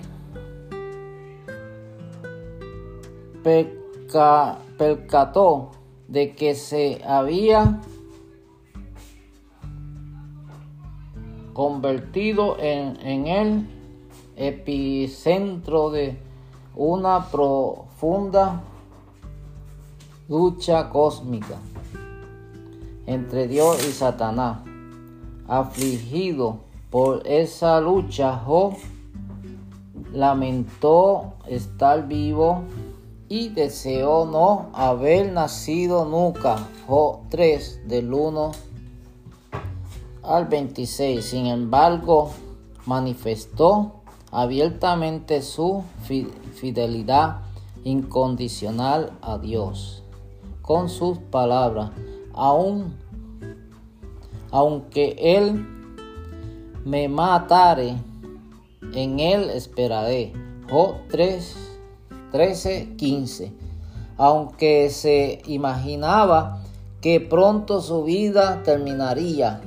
percató 4.76 5.70
de 6.08 6.34
que 6.34 6.56
se 6.56 7.04
había 7.06 7.80
convertido 11.54 12.58
en 12.60 13.28
el 13.28 13.68
epicentro 14.36 15.92
de 15.92 16.18
una 16.76 17.30
profunda 17.30 18.64
lucha 20.28 20.90
cósmica 20.90 21.60
entre 23.06 23.48
Dios 23.48 23.88
y 23.88 23.92
Satanás. 23.92 24.58
Afligido 25.48 26.67
por 26.90 27.26
esa 27.28 27.82
lucha, 27.82 28.38
Job 28.38 28.76
lamentó 30.14 31.34
estar 31.48 32.08
vivo 32.08 32.64
y 33.30 33.50
deseó 33.50 34.26
no 34.26 34.70
haber 34.74 35.32
nacido 35.32 36.06
nunca. 36.06 36.68
Job 36.88 37.20
3 37.30 37.88
del 37.88 38.14
1 38.14 38.52
al 40.24 40.46
26. 40.46 41.26
Sin 41.26 41.48
embargo, 41.48 42.32
manifestó 42.86 44.02
abiertamente 44.32 45.42
su 45.42 45.84
fidelidad 46.54 47.42
incondicional 47.84 49.14
a 49.22 49.38
Dios 49.38 50.04
con 50.62 50.90
sus 50.90 51.18
palabras, 51.18 51.92
aun, 52.34 52.94
aunque 54.52 55.16
Él 55.18 55.77
me 56.88 57.10
matare, 57.10 57.98
en 58.94 59.20
Él 59.20 59.50
esperaré. 59.50 60.32
Job 60.70 60.96
3, 61.10 61.56
13, 62.32 62.96
15. 62.96 63.52
Aunque 64.16 64.90
se 64.90 65.42
imaginaba 65.48 66.64
que 67.02 67.20
pronto 67.20 67.82
su 67.82 68.06
vida 68.06 68.64
terminaría, 68.64 69.60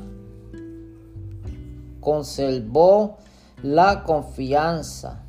conservó 2.01 3.19
la 3.63 4.03
confianza 4.05 5.23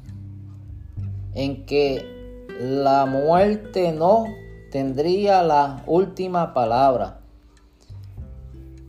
en 1.33 1.65
que 1.65 2.45
la 2.61 3.05
muerte 3.05 3.91
no 3.91 4.27
tendría 4.71 5.43
la 5.43 5.83
última 5.87 6.53
palabra. 6.53 7.19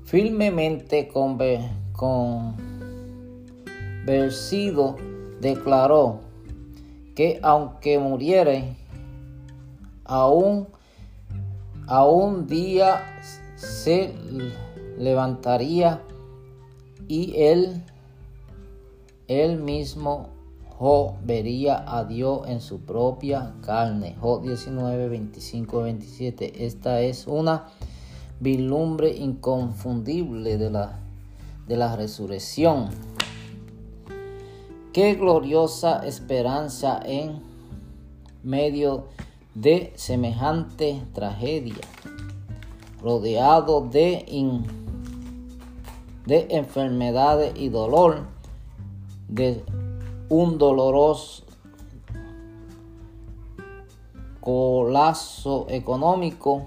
Firmemente 0.04 1.08
convencido 4.04 4.96
declaró 5.40 6.20
que 7.14 7.38
aunque 7.42 7.98
muriere, 7.98 8.76
aún 10.04 10.66
a 11.86 12.04
un 12.06 12.46
día 12.46 13.02
se 13.56 14.12
levantaría 14.98 16.02
y 17.06 17.34
él, 17.36 17.84
él 19.28 19.58
mismo 19.58 20.28
vería 21.24 21.84
a 21.86 22.04
Dios 22.04 22.48
en 22.48 22.60
su 22.60 22.80
propia 22.80 23.54
carne. 23.64 24.16
Jo 24.20 24.40
19, 24.40 25.08
25, 25.08 25.82
27. 25.82 26.66
Esta 26.66 27.00
es 27.02 27.28
una 27.28 27.68
vislumbre 28.40 29.14
inconfundible 29.14 30.58
de 30.58 30.70
la, 30.70 30.98
de 31.68 31.76
la 31.76 31.94
resurrección. 31.94 32.88
Qué 34.92 35.14
gloriosa 35.14 36.06
esperanza 36.06 37.00
en 37.02 37.40
medio 38.42 39.06
de 39.54 39.90
semejante 39.96 41.02
tragedia, 41.14 41.80
rodeado 43.00 43.88
de, 43.88 44.26
de 46.26 46.46
enfermedades 46.50 47.54
y 47.56 47.70
dolor, 47.70 48.26
de 49.28 49.64
un 50.28 50.58
doloroso 50.58 51.44
colapso 54.42 55.64
económico, 55.70 56.66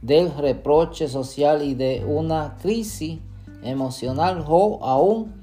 del 0.00 0.34
reproche 0.34 1.08
social 1.08 1.62
y 1.62 1.74
de 1.74 2.06
una 2.06 2.56
crisis 2.62 3.18
emocional, 3.62 4.42
Job 4.46 4.82
aún 4.82 5.39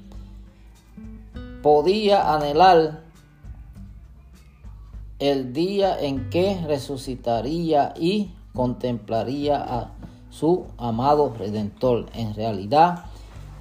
podía 1.68 2.34
anhelar 2.34 3.02
el 5.18 5.52
día 5.52 6.00
en 6.00 6.30
que 6.30 6.58
resucitaría 6.66 7.92
y 7.94 8.30
contemplaría 8.54 9.62
a 9.62 9.90
su 10.30 10.64
amado 10.78 11.34
Redentor. 11.38 12.06
En 12.14 12.32
realidad, 12.34 13.04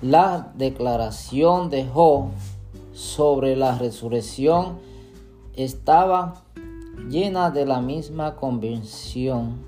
la 0.02 0.54
declaración 0.56 1.70
de 1.70 1.86
Job 1.86 2.30
sobre 2.94 3.58
la 3.58 3.78
resurrección 3.78 4.80
estaba 5.58 6.36
llena 7.10 7.52
de 7.52 7.66
la 7.66 7.82
misma 7.82 8.38
convicción 8.38 9.67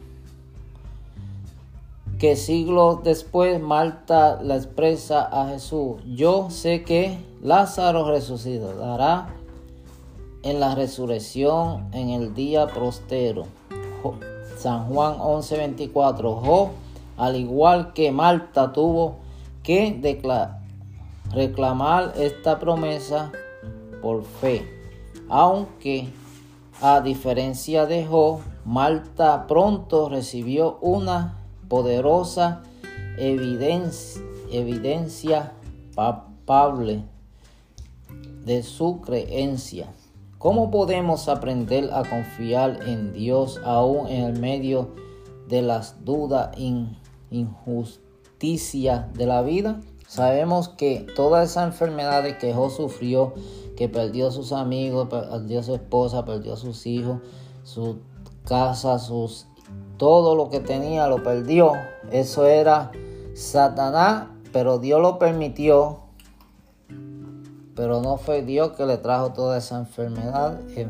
que 2.20 2.36
siglos 2.36 3.02
después 3.02 3.62
Marta 3.62 4.40
la 4.44 4.58
expresa 4.58 5.22
a 5.32 5.48
Jesús. 5.48 6.02
Yo 6.06 6.50
sé 6.50 6.84
que 6.84 7.18
Lázaro 7.42 8.12
resucitará 8.12 9.30
en 10.44 10.60
la 10.60 10.76
resurrección 10.76 11.88
en 11.94 12.10
el 12.10 12.34
día 12.34 12.68
prostero. 12.68 13.46
San 14.58 14.88
Juan 14.88 15.16
11:24. 15.20 16.42
Jo, 16.44 16.72
al 17.16 17.38
igual 17.38 17.94
que 17.94 18.12
Marta 18.12 18.74
tuvo 18.74 19.16
que 19.64 19.98
reclamar 21.32 22.14
esta 22.18 22.60
promesa 22.60 23.32
por 24.02 24.26
fe. 24.26 24.68
Aunque 25.30 26.10
a 26.82 27.00
diferencia 27.00 27.86
de 27.86 28.06
Job, 28.06 28.42
Malta 28.66 29.48
pronto 29.48 30.10
recibió 30.10 30.80
una 30.82 31.39
poderosa 31.70 32.64
evidencia, 33.18 34.22
evidencia 34.52 35.54
palpable 35.96 37.06
de 38.44 38.64
su 38.64 39.02
creencia. 39.02 39.88
¿Cómo 40.38 40.72
podemos 40.72 41.28
aprender 41.28 41.90
a 41.94 42.04
confiar 42.04 42.88
en 42.88 43.14
Dios 43.14 43.60
aún 43.64 44.08
en 44.08 44.24
el 44.24 44.40
medio 44.40 44.96
de 45.48 45.62
las 45.62 46.04
dudas 46.06 46.52
e 46.58 46.88
injusticia 47.30 49.10
de 49.14 49.26
la 49.26 49.42
vida? 49.42 49.82
Sabemos 50.08 50.70
que 50.70 51.06
todas 51.16 51.52
esas 51.52 51.68
enfermedades 51.68 52.38
que 52.38 52.54
Job 52.54 52.72
sufrió, 52.72 53.34
que 53.76 53.90
perdió 53.90 54.30
a 54.30 54.32
sus 54.32 54.54
amigos, 54.54 55.08
perdió 55.10 55.60
a 55.60 55.64
su 55.64 55.76
esposa, 55.76 56.26
perdió 56.26 56.54
a 56.54 56.58
sus 56.58 56.88
hijos, 56.88 57.20
su 57.64 58.00
casa, 58.46 58.98
sus 58.98 59.46
todo 59.98 60.36
lo 60.36 60.50
que 60.50 60.60
tenía 60.60 61.08
lo 61.08 61.24
perdió. 61.24 61.74
Eso 62.12 62.46
era 62.46 62.92
Satanás, 63.34 64.28
pero 64.52 64.80
Dios 64.80 65.02
lo 65.02 65.20
permitió. 65.20 66.00
Pero 67.76 68.02
no 68.02 68.18
fue 68.18 68.42
Dios 68.42 68.74
que 68.74 68.86
le 68.86 68.98
trajo 68.98 69.32
toda 69.32 69.58
esa 69.58 69.80
enfermedad, 69.80 70.60
eh, 70.76 70.90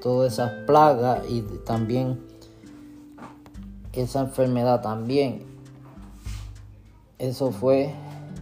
todas 0.00 0.32
esas 0.32 0.50
plagas 0.66 1.20
y 1.28 1.42
también 1.66 2.30
esa 4.02 4.20
enfermedad 4.20 4.80
también. 4.82 5.44
Eso 7.18 7.52
fue 7.52 7.94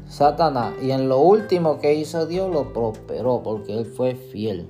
Satanás. 0.08 0.74
Y 0.82 0.90
en 0.90 1.08
lo 1.08 1.18
último 1.18 1.78
que 1.80 1.94
hizo 1.94 2.26
Dios 2.26 2.50
lo 2.52 2.72
prosperó 2.72 3.42
porque 3.42 3.76
Él 3.76 3.86
fue 3.86 4.14
fiel. 4.14 4.68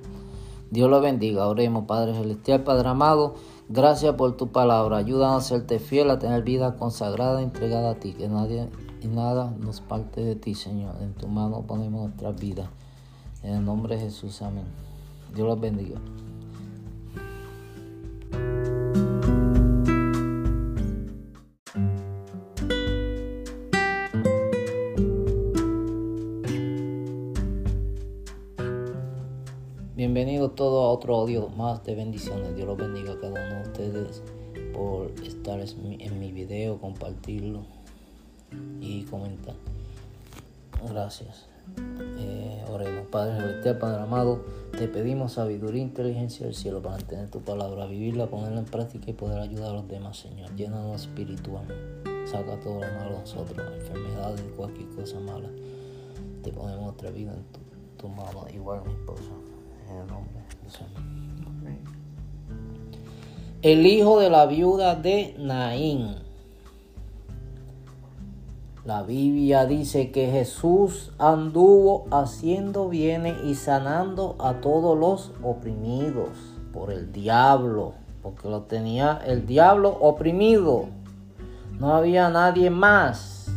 Dios 0.71 0.89
lo 0.89 1.01
bendiga. 1.01 1.47
Oremos, 1.47 1.85
Padre 1.85 2.13
Celestial, 2.13 2.63
Padre 2.63 2.89
amado. 2.89 3.35
Gracias 3.71 4.15
por 4.15 4.35
tu 4.35 4.47
palabra. 4.47 4.97
Ayúdanos 4.97 5.45
a 5.45 5.47
serte 5.47 5.77
fiel, 5.77 6.09
a 6.09 6.17
tener 6.17 6.41
vida 6.41 6.75
consagrada, 6.75 7.43
entregada 7.43 7.91
a 7.91 7.95
ti. 7.95 8.13
Que 8.13 8.27
nadie 8.27 8.67
y 8.99 9.07
nada 9.07 9.53
nos 9.59 9.79
parte 9.79 10.21
de 10.21 10.35
ti, 10.35 10.55
Señor. 10.55 10.95
En 11.01 11.13
tu 11.13 11.27
mano 11.27 11.61
ponemos 11.67 12.01
nuestra 12.01 12.31
vida. 12.31 12.71
En 13.43 13.53
el 13.53 13.63
nombre 13.63 13.95
de 13.95 14.05
Jesús, 14.05 14.41
amén. 14.41 14.65
Dios 15.35 15.47
los 15.47 15.61
bendiga. 15.61 15.99
Todos 30.55 30.85
a 30.85 30.89
otro 30.89 31.15
audio 31.15 31.47
más 31.49 31.83
de 31.85 31.95
bendiciones. 31.95 32.55
Dios 32.55 32.67
los 32.67 32.77
bendiga 32.77 33.13
a 33.13 33.19
cada 33.19 33.31
uno 33.31 33.55
de 33.55 33.61
ustedes 33.63 34.21
por 34.73 35.11
estar 35.25 35.59
en 35.59 36.19
mi 36.19 36.31
video, 36.31 36.79
compartirlo 36.79 37.61
y 38.81 39.03
comentar. 39.03 39.55
Gracias. 40.89 41.45
Eh, 42.17 42.63
oremos. 42.69 43.07
Padre 43.07 43.39
Celestial, 43.39 43.77
Padre 43.77 44.01
amado, 44.01 44.41
te 44.77 44.87
pedimos 44.87 45.33
sabiduría 45.33 45.81
e 45.81 45.85
inteligencia 45.85 46.45
del 46.45 46.55
cielo 46.55 46.81
para 46.81 46.97
entender 46.97 47.29
tu 47.29 47.41
palabra, 47.41 47.85
vivirla, 47.85 48.27
ponerla 48.27 48.59
en 48.59 48.65
práctica 48.65 49.09
y 49.11 49.13
poder 49.13 49.39
ayudar 49.39 49.71
a 49.71 49.73
los 49.73 49.87
demás, 49.87 50.17
Señor. 50.17 50.55
Llénanos 50.55 51.01
espiritual. 51.01 51.65
Saca 52.25 52.59
todo 52.59 52.75
lo 52.75 52.87
malo 52.93 53.11
de 53.11 53.19
nosotros, 53.19 53.67
enfermedades, 53.75 54.41
cualquier 54.55 54.87
cosa 54.89 55.19
mala. 55.19 55.49
Te 56.43 56.51
ponemos 56.51 56.83
nuestra 56.83 57.11
vida 57.11 57.33
en 57.33 57.43
tu, 57.97 58.07
mano, 58.07 58.45
igual 58.53 58.81
mi 58.85 58.93
esposa. 58.93 59.31
En 59.89 59.97
el 59.97 60.07
nombre 60.07 60.38
El 63.61 63.85
hijo 63.85 64.19
de 64.19 64.29
la 64.29 64.45
viuda 64.45 64.95
de 64.95 65.35
Naín. 65.37 66.15
La 68.85 69.03
Biblia 69.03 69.65
dice 69.65 70.11
que 70.11 70.31
Jesús 70.31 71.11
anduvo 71.19 72.05
haciendo 72.09 72.87
bienes 72.87 73.35
y 73.43 73.55
sanando 73.55 74.35
a 74.39 74.61
todos 74.61 74.97
los 74.97 75.31
oprimidos 75.43 76.29
por 76.71 76.91
el 76.91 77.11
diablo, 77.11 77.93
porque 78.23 78.49
lo 78.49 78.61
tenía 78.61 79.21
el 79.25 79.45
diablo 79.45 79.89
oprimido. 79.89 80.85
No 81.77 81.93
había 81.93 82.29
nadie 82.29 82.69
más, 82.69 83.51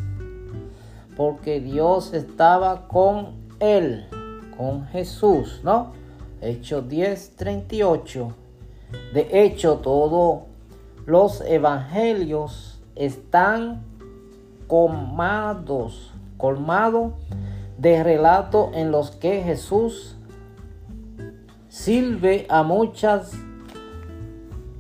porque 1.16 1.60
Dios 1.60 2.12
estaba 2.12 2.88
con 2.88 3.28
él, 3.60 4.06
con 4.56 4.86
Jesús, 4.86 5.60
¿no? 5.62 6.01
Hechos 6.42 6.88
10, 6.88 7.36
38. 7.36 8.34
De 9.14 9.44
hecho, 9.44 9.76
todos 9.76 10.40
los 11.06 11.40
evangelios 11.42 12.80
están 12.96 13.84
colmados, 14.66 16.12
colmado 16.38 17.12
de 17.78 18.02
relatos 18.02 18.70
en 18.74 18.90
los 18.90 19.12
que 19.12 19.40
Jesús 19.42 20.16
sirve 21.68 22.46
a 22.48 22.64
muchas 22.64 23.34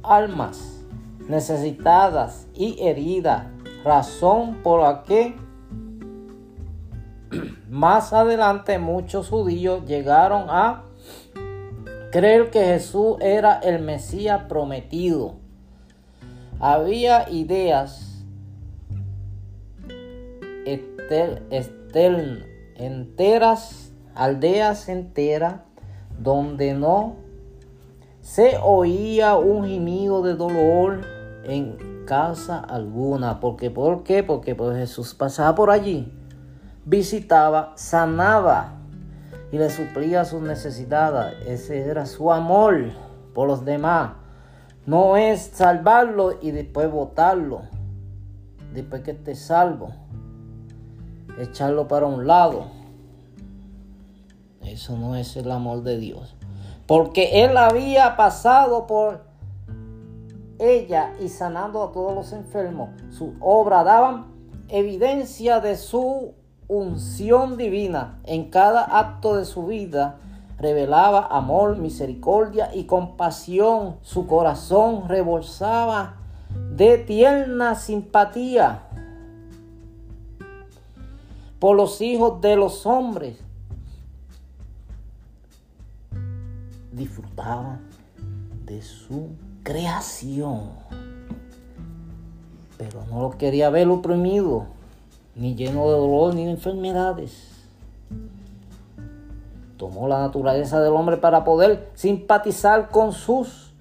almas 0.02 0.84
necesitadas 1.28 2.48
y 2.54 2.76
heridas, 2.80 3.46
razón 3.84 4.56
por 4.64 4.80
la 4.80 5.04
que 5.04 5.36
más 7.70 8.12
adelante 8.12 8.80
muchos 8.80 9.28
judíos 9.28 9.86
llegaron 9.86 10.46
a 10.50 10.82
creer 12.12 12.50
que 12.50 12.62
Jesús 12.62 13.16
era 13.20 13.54
el 13.54 13.82
Mesías 13.82 14.42
prometido. 14.46 15.36
Había 16.60 17.28
ideas 17.30 18.22
enteras, 22.76 23.92
aldeas 24.14 24.88
enteras, 24.90 25.62
donde 26.18 26.74
no 26.74 27.16
se 28.20 28.58
oía 28.62 29.34
un 29.36 29.66
gemido 29.66 30.22
de 30.22 30.34
dolor 30.34 31.00
en 31.44 32.04
casa 32.04 32.58
alguna. 32.60 33.40
porque 33.40 33.70
¿Por 33.70 34.04
qué? 34.04 34.22
Porque 34.22 34.54
pues 34.54 34.76
Jesús 34.76 35.14
pasaba 35.14 35.54
por 35.54 35.70
allí, 35.70 36.12
visitaba, 36.84 37.72
sanaba 37.74 38.81
y 39.52 39.58
le 39.58 39.70
suplía 39.70 40.24
sus 40.24 40.42
necesidades. 40.42 41.36
Ese 41.46 41.78
era 41.88 42.06
su 42.06 42.32
amor 42.32 42.90
por 43.34 43.46
los 43.46 43.64
demás. 43.64 44.14
No 44.86 45.16
es 45.16 45.42
salvarlo 45.52 46.38
y 46.40 46.50
después 46.50 46.90
votarlo. 46.90 47.62
Después 48.72 49.02
que 49.02 49.12
esté 49.12 49.34
salvo 49.34 49.92
echarlo 51.38 51.88
para 51.88 52.06
un 52.06 52.26
lado. 52.26 52.66
Eso 54.62 54.96
no 54.96 55.16
es 55.16 55.36
el 55.36 55.50
amor 55.50 55.82
de 55.82 55.98
Dios. 55.98 56.34
Porque 56.86 57.44
Él 57.44 57.56
había 57.56 58.16
pasado 58.16 58.86
por 58.86 59.24
ella 60.58 61.12
y 61.20 61.28
sanando 61.28 61.82
a 61.82 61.92
todos 61.92 62.14
los 62.14 62.32
enfermos. 62.32 62.90
Su 63.10 63.34
obra 63.40 63.84
daban 63.84 64.26
evidencia 64.68 65.60
de 65.60 65.76
su 65.76 66.34
unción 66.72 67.56
divina. 67.56 68.18
En 68.24 68.50
cada 68.50 68.98
acto 68.98 69.36
de 69.36 69.44
su 69.44 69.66
vida 69.66 70.16
revelaba 70.58 71.26
amor, 71.30 71.76
misericordia 71.76 72.74
y 72.74 72.84
compasión. 72.84 73.96
Su 74.02 74.26
corazón 74.26 75.08
rebolsaba 75.08 76.16
de 76.74 76.98
tierna 76.98 77.74
simpatía 77.74 78.82
por 81.58 81.76
los 81.76 82.00
hijos 82.00 82.40
de 82.40 82.56
los 82.56 82.86
hombres. 82.86 83.36
Disfrutaba 86.90 87.78
de 88.64 88.82
su 88.82 89.30
creación, 89.62 90.70
pero 92.76 93.04
no 93.10 93.20
lo 93.20 93.30
quería 93.38 93.70
ver 93.70 93.88
oprimido, 93.88 94.66
ni 95.34 95.54
lleno 95.54 95.84
de 95.86 95.96
dolor, 95.96 96.34
ni 96.34 96.44
de 96.44 96.52
enfermedades. 96.52 97.48
Tomó 99.76 100.06
la 100.06 100.20
naturaleza 100.20 100.80
del 100.80 100.92
hombre 100.92 101.16
para 101.16 101.44
poder 101.44 101.90
simpatizar 101.94 102.90
con 102.90 103.12
sus 103.12 103.72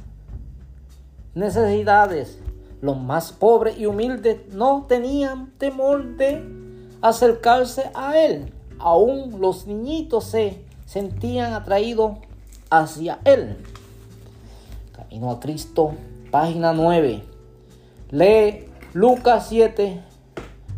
necesidades. 1.35 2.39
Los 2.81 2.97
más 2.97 3.31
pobres 3.31 3.77
y 3.77 3.85
humildes 3.85 4.53
no 4.53 4.85
tenían 4.87 5.51
temor 5.57 6.17
de 6.17 6.43
acercarse 7.01 7.91
a 7.93 8.17
él. 8.17 8.51
Aún 8.79 9.39
los 9.39 9.67
niñitos 9.67 10.25
se 10.25 10.63
sentían 10.85 11.53
atraídos 11.53 12.17
hacia 12.71 13.19
él. 13.25 13.57
Camino 14.93 15.29
a 15.29 15.39
Cristo, 15.39 15.93
página 16.31 16.73
9. 16.73 17.23
Lee 18.09 18.65
Lucas 18.93 19.47
7, 19.49 20.01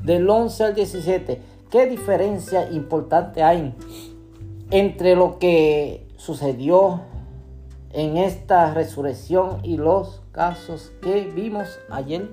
del 0.04 0.30
11 0.30 0.64
al 0.64 0.76
17. 0.76 1.42
¿Qué 1.72 1.86
diferencia 1.88 2.70
importante 2.70 3.42
hay 3.42 3.74
entre 4.70 5.16
lo 5.16 5.40
que 5.40 6.08
sucedió 6.18 7.02
en 7.92 8.18
esta 8.18 8.74
resurrección 8.74 9.60
y 9.64 9.78
los 9.78 10.22
casos 10.32 10.92
que 11.02 11.32
vimos 11.34 11.80
ayer? 11.90 12.30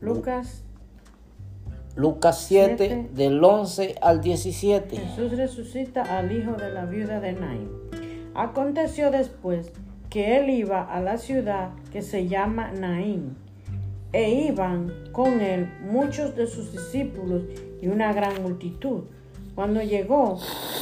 Lucas 0.00 0.62
Lucas 1.98 2.44
7, 2.46 3.08
del 3.12 3.42
11 3.42 3.96
al 4.00 4.20
17. 4.20 4.96
Jesús 4.96 5.36
resucita 5.36 6.16
al 6.16 6.30
hijo 6.30 6.52
de 6.52 6.70
la 6.70 6.84
viuda 6.84 7.18
de 7.18 7.32
Naín. 7.32 7.68
Aconteció 8.36 9.10
después 9.10 9.72
que 10.08 10.38
él 10.38 10.48
iba 10.48 10.84
a 10.84 11.00
la 11.00 11.18
ciudad 11.18 11.70
que 11.90 12.02
se 12.02 12.28
llama 12.28 12.70
Naín, 12.70 13.36
e 14.12 14.30
iban 14.46 14.92
con 15.12 15.40
él 15.40 15.70
muchos 15.82 16.34
de 16.36 16.46
sus 16.46 16.72
discípulos 16.72 17.42
y 17.80 17.88
una 17.88 18.12
gran 18.12 18.42
multitud. 18.42 19.04
Cuando 19.54 19.82
llegó 19.82 20.38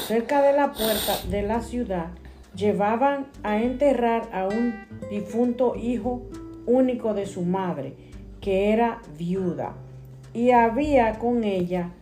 cerca 0.06 0.42
de 0.42 0.52
la 0.52 0.72
puerta 0.72 1.18
de 1.30 1.42
la 1.42 1.60
ciudad, 1.60 2.08
llevaban 2.54 3.26
a 3.42 3.62
enterrar 3.62 4.28
a 4.32 4.46
un 4.46 4.74
difunto 5.10 5.74
hijo 5.76 6.22
único 6.66 7.14
de 7.14 7.26
su 7.26 7.42
madre, 7.42 7.94
que 8.40 8.72
era 8.72 9.00
viuda 9.18 9.74
y 10.36 10.50
había 10.50 11.18
con 11.18 11.44
ella 11.44 11.92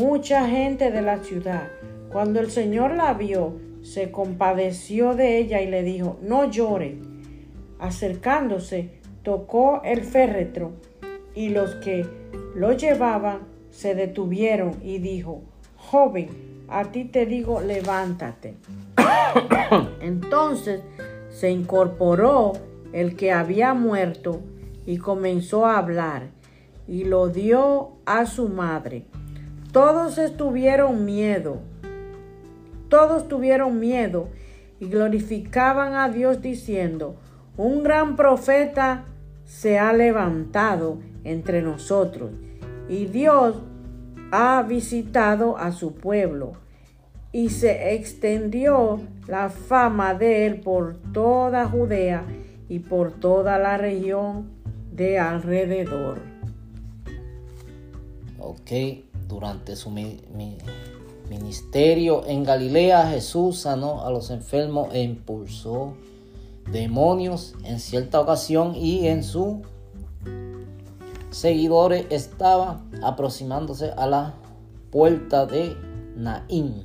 mucha 0.00 0.48
gente 0.48 0.90
de 0.90 1.02
la 1.02 1.22
ciudad. 1.22 1.68
Cuando 2.10 2.40
el 2.40 2.50
Señor 2.50 2.94
la 2.94 3.12
vio, 3.12 3.52
se 3.82 4.10
compadeció 4.10 5.14
de 5.14 5.36
ella 5.36 5.60
y 5.60 5.66
le 5.66 5.82
dijo, 5.82 6.18
no 6.22 6.50
llore. 6.50 6.96
Acercándose, 7.78 8.92
tocó 9.26 9.80
el 9.82 10.04
féretro 10.04 10.70
y 11.34 11.48
los 11.48 11.74
que 11.74 12.06
lo 12.54 12.70
llevaban 12.74 13.40
se 13.72 13.96
detuvieron 13.96 14.76
y 14.84 14.98
dijo, 14.98 15.42
joven, 15.76 16.28
a 16.68 16.84
ti 16.92 17.06
te 17.06 17.26
digo, 17.26 17.60
levántate. 17.60 18.54
Entonces 20.00 20.82
se 21.28 21.50
incorporó 21.50 22.52
el 22.92 23.16
que 23.16 23.32
había 23.32 23.74
muerto 23.74 24.42
y 24.86 24.98
comenzó 24.98 25.66
a 25.66 25.78
hablar 25.78 26.28
y 26.86 27.02
lo 27.02 27.26
dio 27.26 27.94
a 28.06 28.26
su 28.26 28.48
madre. 28.48 29.06
Todos 29.72 30.18
estuvieron 30.18 31.04
miedo, 31.04 31.58
todos 32.88 33.26
tuvieron 33.26 33.80
miedo 33.80 34.28
y 34.78 34.86
glorificaban 34.86 35.94
a 35.94 36.10
Dios 36.10 36.40
diciendo, 36.42 37.16
un 37.56 37.82
gran 37.82 38.14
profeta 38.14 39.06
se 39.46 39.78
ha 39.78 39.92
levantado 39.94 40.98
entre 41.24 41.62
nosotros 41.62 42.32
y 42.88 43.06
Dios 43.06 43.56
ha 44.32 44.62
visitado 44.62 45.56
a 45.56 45.72
su 45.72 45.94
pueblo. 45.94 46.52
y 47.32 47.50
se 47.50 47.94
extendió 47.94 48.98
la 49.26 49.50
fama 49.50 50.14
de 50.14 50.46
él 50.46 50.60
por 50.60 50.96
toda 51.12 51.68
Judea 51.68 52.24
y 52.66 52.78
por 52.78 53.12
toda 53.12 53.58
la 53.58 53.76
región 53.76 54.48
de 54.90 55.18
alrededor. 55.18 56.22
Ok, 58.38 58.70
durante 59.28 59.76
su 59.76 59.90
ministerio 61.28 62.26
en 62.26 62.42
Galilea 62.42 63.10
Jesús 63.10 63.58
sanó 63.58 64.06
a 64.06 64.10
los 64.10 64.30
enfermos 64.30 64.88
e 64.94 65.02
impulsó 65.02 65.94
demonios 66.70 67.54
en 67.64 67.80
cierta 67.80 68.20
ocasión 68.20 68.74
y 68.74 69.06
en 69.06 69.22
su 69.22 69.62
seguidores 71.30 72.06
estaba 72.10 72.80
aproximándose 73.02 73.92
a 73.96 74.06
la 74.06 74.34
puerta 74.90 75.46
de 75.46 75.76
Naín 76.16 76.82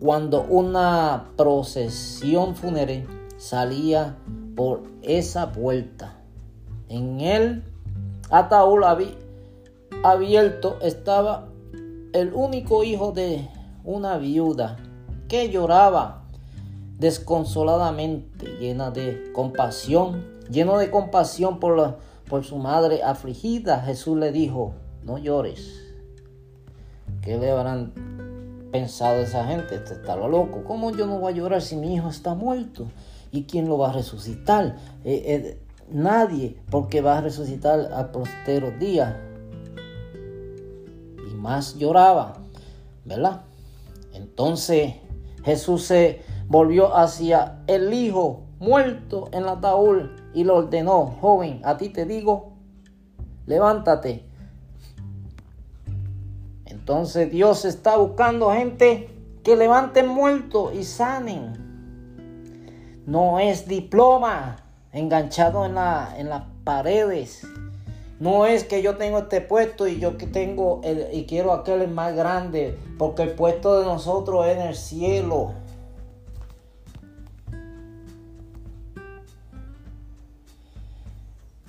cuando 0.00 0.42
una 0.42 1.30
procesión 1.36 2.54
fúnebre 2.54 3.06
salía 3.36 4.16
por 4.56 4.82
esa 5.02 5.52
puerta. 5.52 6.16
En 6.88 7.20
el 7.20 7.64
ataúd 8.30 8.82
abierto 10.02 10.78
estaba 10.82 11.48
el 12.12 12.32
único 12.32 12.84
hijo 12.84 13.12
de 13.12 13.48
una 13.84 14.18
viuda 14.18 14.76
que 15.28 15.50
lloraba 15.50 16.17
desconsoladamente, 16.98 18.46
llena 18.58 18.90
de 18.90 19.30
compasión, 19.32 20.24
lleno 20.50 20.78
de 20.78 20.90
compasión 20.90 21.60
por, 21.60 21.98
por 22.28 22.44
su 22.44 22.58
madre 22.58 23.02
afligida. 23.02 23.80
Jesús 23.80 24.18
le 24.18 24.32
dijo, 24.32 24.74
no 25.04 25.18
llores. 25.18 25.84
¿Qué 27.22 27.38
le 27.38 27.50
habrán 27.50 27.92
pensado 28.72 29.16
esa 29.20 29.46
gente? 29.46 29.76
Este 29.76 29.94
está 29.94 30.16
lo 30.16 30.28
loco. 30.28 30.64
¿Cómo 30.64 30.90
yo 30.90 31.06
no 31.06 31.18
voy 31.18 31.32
a 31.32 31.36
llorar 31.36 31.62
si 31.62 31.76
mi 31.76 31.94
hijo 31.94 32.08
está 32.08 32.34
muerto? 32.34 32.88
¿Y 33.30 33.44
quién 33.44 33.68
lo 33.68 33.78
va 33.78 33.90
a 33.90 33.92
resucitar? 33.92 34.76
Eh, 35.04 35.22
eh, 35.26 35.58
nadie, 35.90 36.56
porque 36.70 37.00
va 37.00 37.18
a 37.18 37.20
resucitar 37.20 37.92
a 37.92 38.10
posteros 38.10 38.78
días. 38.78 39.14
Y 41.30 41.34
más 41.34 41.76
lloraba, 41.76 42.38
¿verdad? 43.04 43.42
Entonces 44.14 44.94
Jesús 45.44 45.84
se 45.84 46.22
volvió 46.48 46.96
hacia 46.96 47.58
el 47.66 47.92
hijo 47.92 48.42
muerto 48.58 49.28
en 49.32 49.44
la 49.44 49.52
ataúd 49.52 50.08
y 50.34 50.44
le 50.44 50.50
ordenó, 50.50 51.06
joven, 51.20 51.60
a 51.64 51.76
ti 51.76 51.90
te 51.90 52.04
digo, 52.04 52.52
levántate. 53.46 54.24
Entonces 56.64 57.30
Dios 57.30 57.64
está 57.64 57.96
buscando 57.96 58.50
gente 58.50 59.10
que 59.44 59.56
levanten 59.56 60.08
muertos 60.08 60.74
y 60.74 60.84
sanen. 60.84 61.68
No 63.06 63.38
es 63.38 63.68
diploma 63.68 64.56
enganchado 64.92 65.64
en, 65.64 65.74
la, 65.74 66.14
en 66.18 66.28
las 66.28 66.44
paredes. 66.64 67.46
No 68.20 68.46
es 68.46 68.64
que 68.64 68.82
yo 68.82 68.96
tengo 68.96 69.18
este 69.18 69.40
puesto 69.40 69.86
y 69.86 70.00
yo 70.00 70.18
que 70.18 70.26
tengo 70.26 70.80
el, 70.82 71.06
y 71.12 71.24
quiero 71.26 71.52
aquel 71.52 71.88
más 71.88 72.16
grande, 72.16 72.76
porque 72.98 73.22
el 73.22 73.30
puesto 73.30 73.78
de 73.78 73.86
nosotros 73.86 74.46
es 74.46 74.56
en 74.56 74.62
el 74.62 74.74
cielo. 74.74 75.52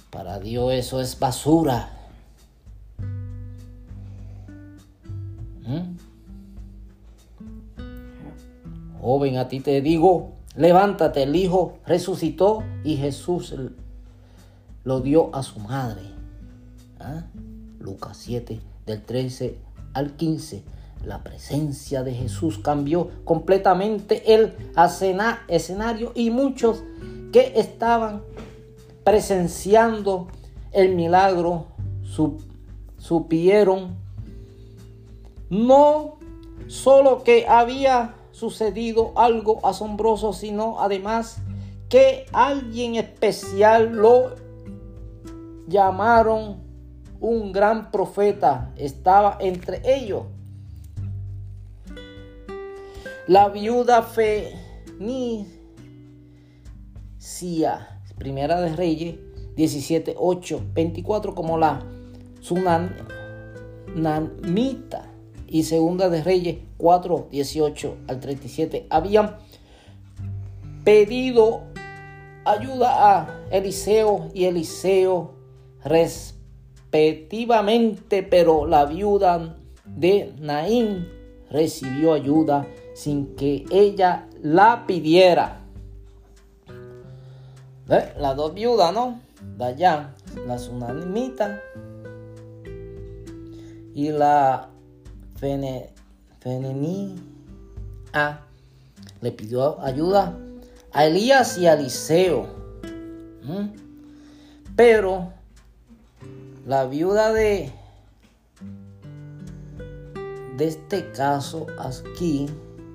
Para 0.10 0.40
Dios 0.40 0.74
eso 0.74 1.02
es 1.02 1.20
basura. 1.20 1.92
¿Mm? 5.68 5.98
Joven, 9.02 9.38
a 9.38 9.48
ti 9.48 9.60
te 9.60 9.82
digo, 9.82 10.34
levántate, 10.56 11.24
el 11.24 11.36
Hijo 11.36 11.78
resucitó 11.86 12.64
y 12.84 12.98
Jesús 12.98 13.56
lo 14.84 15.02
dio 15.02 15.34
a 15.34 15.44
su 15.44 15.60
madre. 15.60 16.02
¿Ah? 17.00 17.24
Lucas 17.80 18.18
7, 18.18 18.60
del 18.86 19.02
13 19.04 19.58
al 19.94 20.16
15. 20.16 20.64
La 21.06 21.24
presencia 21.24 22.04
de 22.04 22.14
Jesús 22.14 22.58
cambió 22.58 23.10
completamente 23.24 24.34
el 24.34 24.54
escenario 25.48 26.12
y 26.14 26.30
muchos 26.30 26.84
que 27.32 27.54
estaban 27.56 28.22
presenciando 29.04 30.28
el 30.72 30.96
milagro 30.96 31.68
supieron 32.98 33.98
no 35.50 36.20
solo 36.68 37.24
que 37.24 37.48
había 37.48 38.16
sucedido 38.32 39.14
algo 39.16 39.66
asombroso, 39.66 40.34
sino 40.34 40.80
además 40.80 41.42
que 41.90 42.26
alguien 42.32 42.96
especial 42.96 43.96
lo 43.96 44.36
llamaron 45.68 46.62
un 47.20 47.52
gran 47.52 47.92
profeta, 47.92 48.72
estaba 48.78 49.38
entre 49.40 49.82
ellos. 49.84 50.24
La 53.28 53.50
viuda 53.50 54.04
Fenicia 54.04 54.60
Primera 58.20 58.62
de 58.62 58.76
Reyes 58.76 59.16
17, 59.56 60.14
8, 60.18 60.62
24 60.74 61.34
como 61.34 61.58
la 61.58 61.82
Tsunamita 62.42 63.00
y 65.48 65.64
Segunda 65.64 66.10
de 66.10 66.22
Reyes 66.24 66.58
4, 66.78 67.30
18 67.32 67.96
al 68.08 68.20
37 68.20 68.86
habían 68.90 69.38
pedido 70.84 71.62
ayuda 72.46 73.20
a 73.20 73.40
Eliseo 73.52 74.30
y 74.34 74.46
Eliseo 74.46 75.36
respectivamente, 75.84 78.24
pero 78.24 78.66
la 78.66 78.86
viuda 78.86 79.58
de 79.86 80.34
Naín 80.40 81.20
recibió 81.50 82.14
ayuda 82.14 82.66
sin 82.94 83.36
que 83.36 83.66
ella 83.72 84.28
la 84.42 84.86
pidiera. 84.86 85.59
Las 87.90 88.36
dos 88.36 88.54
viudas, 88.54 88.94
¿no? 88.94 89.20
allá, 89.60 90.14
la 90.46 90.60
Sunanimita 90.60 91.60
y 93.96 94.10
la 94.10 94.70
Fene, 95.38 95.90
A 98.14 98.42
le 99.22 99.32
pidió 99.32 99.82
ayuda 99.82 100.38
a 100.92 101.06
Elías 101.06 101.58
y 101.58 101.66
a 101.66 101.74
Eliseo. 101.74 102.46
Pero 104.76 105.34
la 106.68 106.86
viuda 106.86 107.34
de, 107.34 107.72
de 110.58 110.68
este 110.68 111.12
caso 111.12 111.66
aquí, 111.80 112.46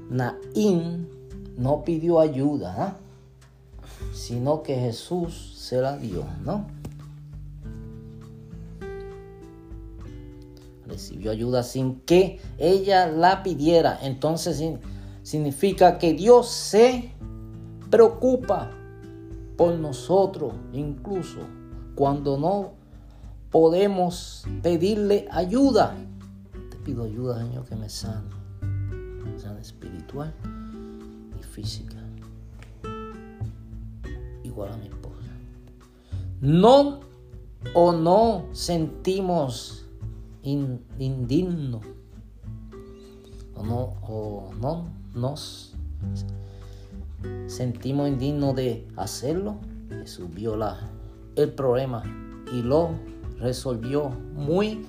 Naín, 0.08 1.08
no 1.58 1.82
pidió 1.82 2.20
ayuda. 2.20 2.74
¿ah? 2.78 2.96
Sino 4.26 4.62
que 4.62 4.74
Jesús 4.74 5.52
se 5.54 5.82
la 5.82 5.98
dio, 5.98 6.24
¿no? 6.46 6.66
Recibió 10.86 11.30
ayuda 11.30 11.62
sin 11.62 12.00
que 12.00 12.40
ella 12.56 13.06
la 13.06 13.42
pidiera. 13.42 13.98
Entonces 14.00 14.62
significa 15.22 15.98
que 15.98 16.14
Dios 16.14 16.48
se 16.48 17.10
preocupa 17.90 18.70
por 19.58 19.74
nosotros, 19.74 20.54
incluso 20.72 21.40
cuando 21.94 22.38
no 22.38 22.72
podemos 23.50 24.46
pedirle 24.62 25.28
ayuda. 25.30 25.94
Te 26.70 26.78
pido 26.78 27.04
ayuda, 27.04 27.40
Señor, 27.40 27.66
que 27.66 27.76
me 27.76 27.90
sane. 27.90 28.30
Sane 29.36 29.60
espiritual 29.60 30.32
y 31.38 31.42
física 31.42 32.03
a 34.62 34.76
mi 34.76 34.86
esposa. 34.86 35.14
No 36.40 37.00
o 37.72 37.92
no 37.92 38.44
sentimos 38.52 39.86
indigno 40.42 41.80
o 43.56 43.62
no, 43.64 43.94
o 44.02 44.50
no 44.60 44.88
nos 45.14 45.74
sentimos 47.46 48.08
indignos 48.08 48.54
de 48.54 48.86
hacerlo. 48.96 49.56
Jesús 49.88 50.28
vio 50.34 50.56
la, 50.56 50.78
el 51.36 51.52
problema 51.52 52.02
y 52.52 52.62
lo 52.62 52.90
resolvió 53.38 54.10
muy 54.34 54.86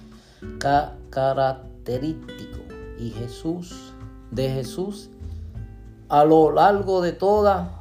característico. 1.10 2.60
Y 3.00 3.12
Jesús, 3.12 3.94
de 4.32 4.50
Jesús, 4.50 5.10
a 6.10 6.24
lo 6.24 6.52
largo 6.52 7.02
de 7.02 7.12
toda, 7.12 7.72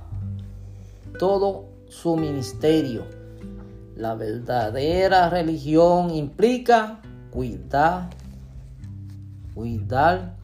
todo 1.18 1.74
su 1.95 2.16
ministerio. 2.16 3.05
La 3.97 4.14
verdadera 4.14 5.30
religión 5.30 6.11
implica 6.11 7.01
cuidar, 7.30 8.11
cuidar 9.55 10.34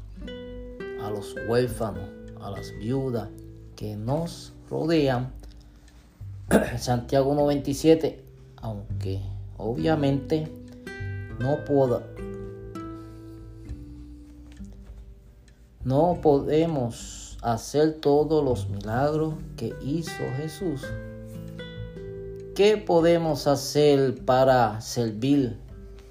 a 1.02 1.10
los 1.10 1.34
huérfanos, 1.48 2.04
a 2.40 2.50
las 2.50 2.72
viudas 2.78 3.28
que 3.74 3.96
nos 3.96 4.52
rodean. 4.70 5.32
Santiago 6.78 7.34
1.27, 7.34 8.20
aunque 8.56 9.20
obviamente 9.58 10.48
no 11.40 11.64
puedo, 11.64 12.04
no 15.84 16.18
podemos 16.22 17.36
hacer 17.42 17.94
todos 17.94 18.44
los 18.44 18.68
milagros 18.68 19.34
que 19.56 19.74
hizo 19.82 20.22
Jesús. 20.36 20.86
¿Qué 22.60 22.76
podemos 22.76 23.46
hacer 23.46 24.22
para 24.26 24.82
servir 24.82 25.56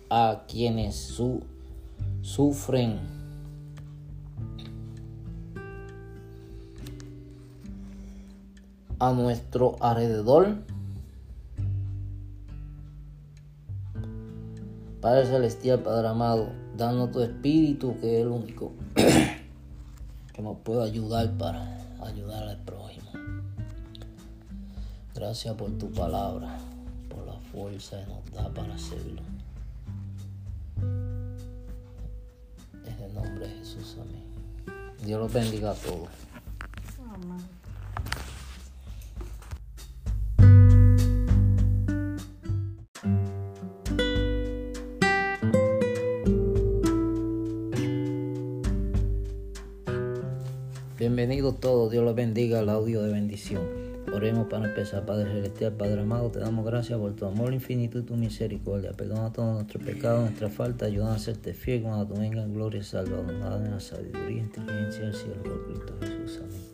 a 0.10 0.46
quienes 0.48 0.96
su, 0.96 1.44
sufren? 2.24 2.98
A 8.98 9.12
nuestro 9.12 9.76
alrededor. 9.80 10.56
Padre 15.02 15.28
Celestial, 15.28 15.84
Padre 15.84 16.08
amado, 16.08 16.50
danos 16.76 17.12
tu 17.12 17.22
espíritu 17.22 17.96
que 18.02 18.16
es 18.16 18.22
el 18.26 18.30
único 18.30 18.72
que 18.96 20.42
nos 20.42 20.58
puede 20.58 20.84
ayudar 20.84 21.30
para 21.38 21.78
ayudar 22.02 22.42
al 22.48 22.58
prójimo. 22.64 23.09
Gracias 25.20 25.54
por 25.56 25.70
tu 25.78 25.92
palabra, 25.92 26.58
por 27.10 27.28
la 27.28 27.34
fuerza 27.52 28.00
que 28.00 28.08
nos 28.08 28.32
da 28.32 28.50
para 28.54 28.74
hacerlo. 28.74 29.22
En 32.86 33.04
el 33.04 33.14
nombre 33.14 33.46
de 33.46 33.54
Jesús, 33.56 33.98
amén. 34.00 34.24
Dios 35.06 35.20
los 35.20 35.34
bendiga 35.34 35.72
a 35.72 35.74
todos. 35.74 36.08
Amén. 37.12 37.38
Bienvenidos 50.98 51.60
todos, 51.60 51.92
Dios 51.92 52.06
los 52.06 52.16
bendiga 52.16 52.60
al 52.60 52.70
audio 52.70 53.04
de 53.04 53.12
bendición. 53.12 53.89
Oremos 54.14 54.48
para 54.48 54.68
empezar, 54.68 55.06
Padre 55.06 55.32
Celestial, 55.32 55.74
Padre 55.74 56.02
amado, 56.02 56.30
te 56.30 56.40
damos 56.40 56.66
gracias 56.66 56.98
por 57.00 57.16
tu 57.16 57.26
amor 57.26 57.54
infinito 57.54 58.00
y 58.00 58.04
tu 58.04 58.16
misericordia. 58.16 58.92
Perdona 58.92 59.32
todos 59.32 59.54
nuestros 59.54 59.84
pecados, 59.84 60.22
nuestra 60.22 60.50
falta, 60.50 60.86
ayuda 60.86 61.14
a 61.14 61.20
serte 61.20 61.54
fiel 61.54 61.84
cuando 61.84 62.08
tú 62.08 62.20
vengas 62.20 62.46
en 62.46 62.54
gloria 62.54 62.82
y 62.82 62.84
salva, 62.84 63.20
en 63.20 63.72
la 63.72 63.80
sabiduría 63.80 64.38
y 64.38 64.40
inteligencia 64.40 65.02
del 65.02 65.14
cielo 65.14 65.44
por 65.44 65.66
Cristo 65.66 65.94
Jesús. 66.02 66.42
Amén. 66.44 66.69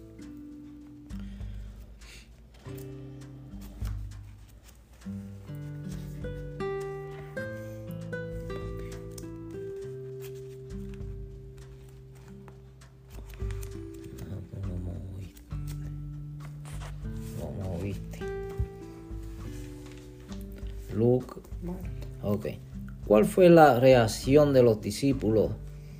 Fue 23.35 23.49
la 23.49 23.79
reacción 23.81 24.53
de 24.53 24.63
los 24.63 24.79
discípulos 24.79 25.51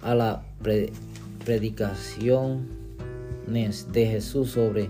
a 0.02 0.16
la 0.16 0.46
predicación 1.44 2.66
de 3.46 4.08
Jesús 4.08 4.52
sobre 4.52 4.90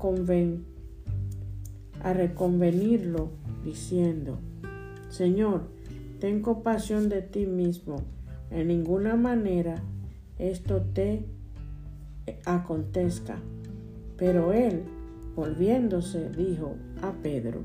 a 2.03 2.13
reconvenirlo, 2.13 3.31
diciendo, 3.65 4.39
Señor, 5.09 5.78
ten 6.19 6.43
compasión 6.43 7.09
de 7.09 7.23
ti 7.23 7.47
mismo, 7.47 7.97
en 8.51 8.69
ninguna 8.69 9.17
manera 9.17 9.83
esto 10.39 10.83
te 10.83 11.25
acontezca. 12.45 13.39
Pero 14.17 14.53
él, 14.53 14.83
volviéndose, 15.35 16.31
dijo 16.31 16.75
a 17.03 17.13
Pedro, 17.13 17.63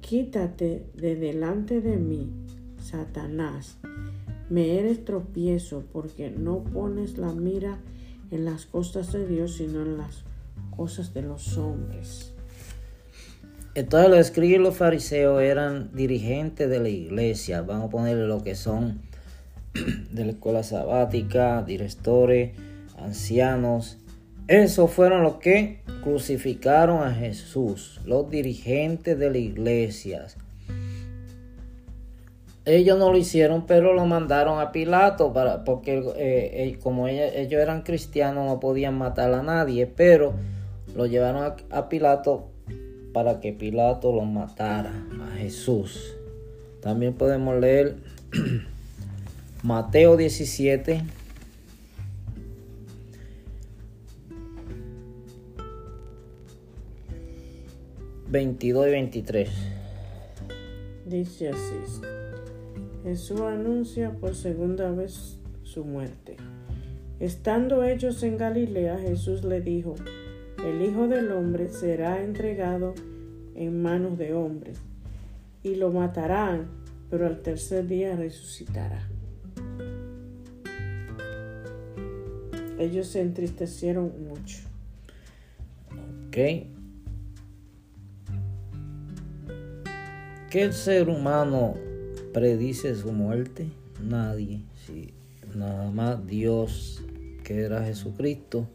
Quítate 0.00 0.86
de 0.96 1.14
delante 1.14 1.80
de 1.80 1.96
mí, 1.96 2.30
Satanás. 2.82 3.78
Me 4.48 4.78
eres 4.78 5.04
tropiezo 5.04 5.84
porque 5.92 6.30
no 6.30 6.64
pones 6.64 7.16
la 7.16 7.32
mira 7.32 7.78
en 8.30 8.44
las 8.44 8.66
costas 8.66 9.12
de 9.12 9.26
Dios, 9.26 9.54
sino 9.54 9.82
en 9.82 9.98
las 9.98 10.24
cosas 10.76 11.14
de 11.14 11.22
los 11.22 11.56
hombres. 11.56 12.29
Entonces 13.74 14.10
los 14.10 14.18
escribas 14.18 14.54
y 14.56 14.62
los 14.62 14.76
fariseos 14.76 15.40
eran 15.42 15.94
dirigentes 15.94 16.68
de 16.68 16.80
la 16.80 16.88
iglesia, 16.88 17.62
vamos 17.62 17.86
a 17.86 17.90
ponerle 17.90 18.26
lo 18.26 18.42
que 18.42 18.56
son 18.56 19.02
de 20.10 20.24
la 20.24 20.32
escuela 20.32 20.62
sabática, 20.62 21.62
directores, 21.62 22.50
ancianos. 22.98 23.98
Esos 24.48 24.90
fueron 24.90 25.22
los 25.22 25.36
que 25.36 25.82
crucificaron 26.02 27.06
a 27.06 27.14
Jesús, 27.14 28.00
los 28.04 28.28
dirigentes 28.28 29.16
de 29.16 29.30
la 29.30 29.38
iglesia. 29.38 30.26
Ellos 32.64 32.98
no 32.98 33.10
lo 33.10 33.16
hicieron, 33.16 33.66
pero 33.66 33.94
lo 33.94 34.04
mandaron 34.04 34.60
a 34.60 34.72
Pilato 34.72 35.32
para, 35.32 35.64
porque 35.64 35.98
eh, 36.16 36.50
eh, 36.64 36.78
como 36.82 37.08
ellos, 37.08 37.30
ellos 37.34 37.60
eran 37.60 37.82
cristianos 37.82 38.46
no 38.46 38.60
podían 38.60 38.98
matar 38.98 39.32
a 39.32 39.42
nadie, 39.42 39.86
pero 39.86 40.34
lo 40.94 41.06
llevaron 41.06 41.54
a, 41.70 41.88
Pilato 41.88 42.48
para 43.12 43.40
que 43.40 43.52
Pilato 43.52 44.12
lo 44.12 44.22
matara 44.22 44.92
a 45.22 45.36
Jesús. 45.36 46.14
También 46.80 47.14
podemos 47.14 47.58
leer 47.60 47.96
Mateo 49.62 50.16
17. 50.16 51.02
...22 58.30 58.86
y 58.86 58.90
23... 58.92 59.50
Dice 61.06 61.48
así... 61.48 62.00
Jesús 63.02 63.40
anuncia 63.40 64.12
por 64.12 64.34
segunda 64.34 64.90
vez 64.90 65.38
su 65.64 65.84
muerte. 65.84 66.36
Estando 67.18 67.82
ellos 67.82 68.22
en 68.22 68.36
Galilea, 68.36 68.98
Jesús 68.98 69.42
le 69.42 69.60
dijo, 69.60 69.94
el 70.64 70.82
Hijo 70.82 71.08
del 71.08 71.30
Hombre 71.32 71.68
será 71.68 72.22
entregado 72.22 72.94
en 73.54 73.82
manos 73.82 74.18
de 74.18 74.34
hombres, 74.34 74.78
y 75.62 75.74
lo 75.74 75.90
matarán, 75.90 76.68
pero 77.10 77.26
al 77.26 77.42
tercer 77.42 77.86
día 77.86 78.16
resucitará. 78.16 79.02
ellos 82.80 83.08
se 83.08 83.20
entristecieron 83.20 84.10
mucho. 84.26 84.58
Ok. 86.28 86.66
¿Qué 90.50 90.72
ser 90.72 91.08
humano 91.08 91.74
predice 92.32 92.96
su 92.96 93.12
muerte? 93.12 93.68
Nadie. 94.02 94.62
Sí, 94.86 95.12
nada 95.54 95.90
más 95.90 96.26
Dios, 96.26 97.04
que 97.44 97.60
era 97.60 97.84
Jesucristo, 97.84 98.66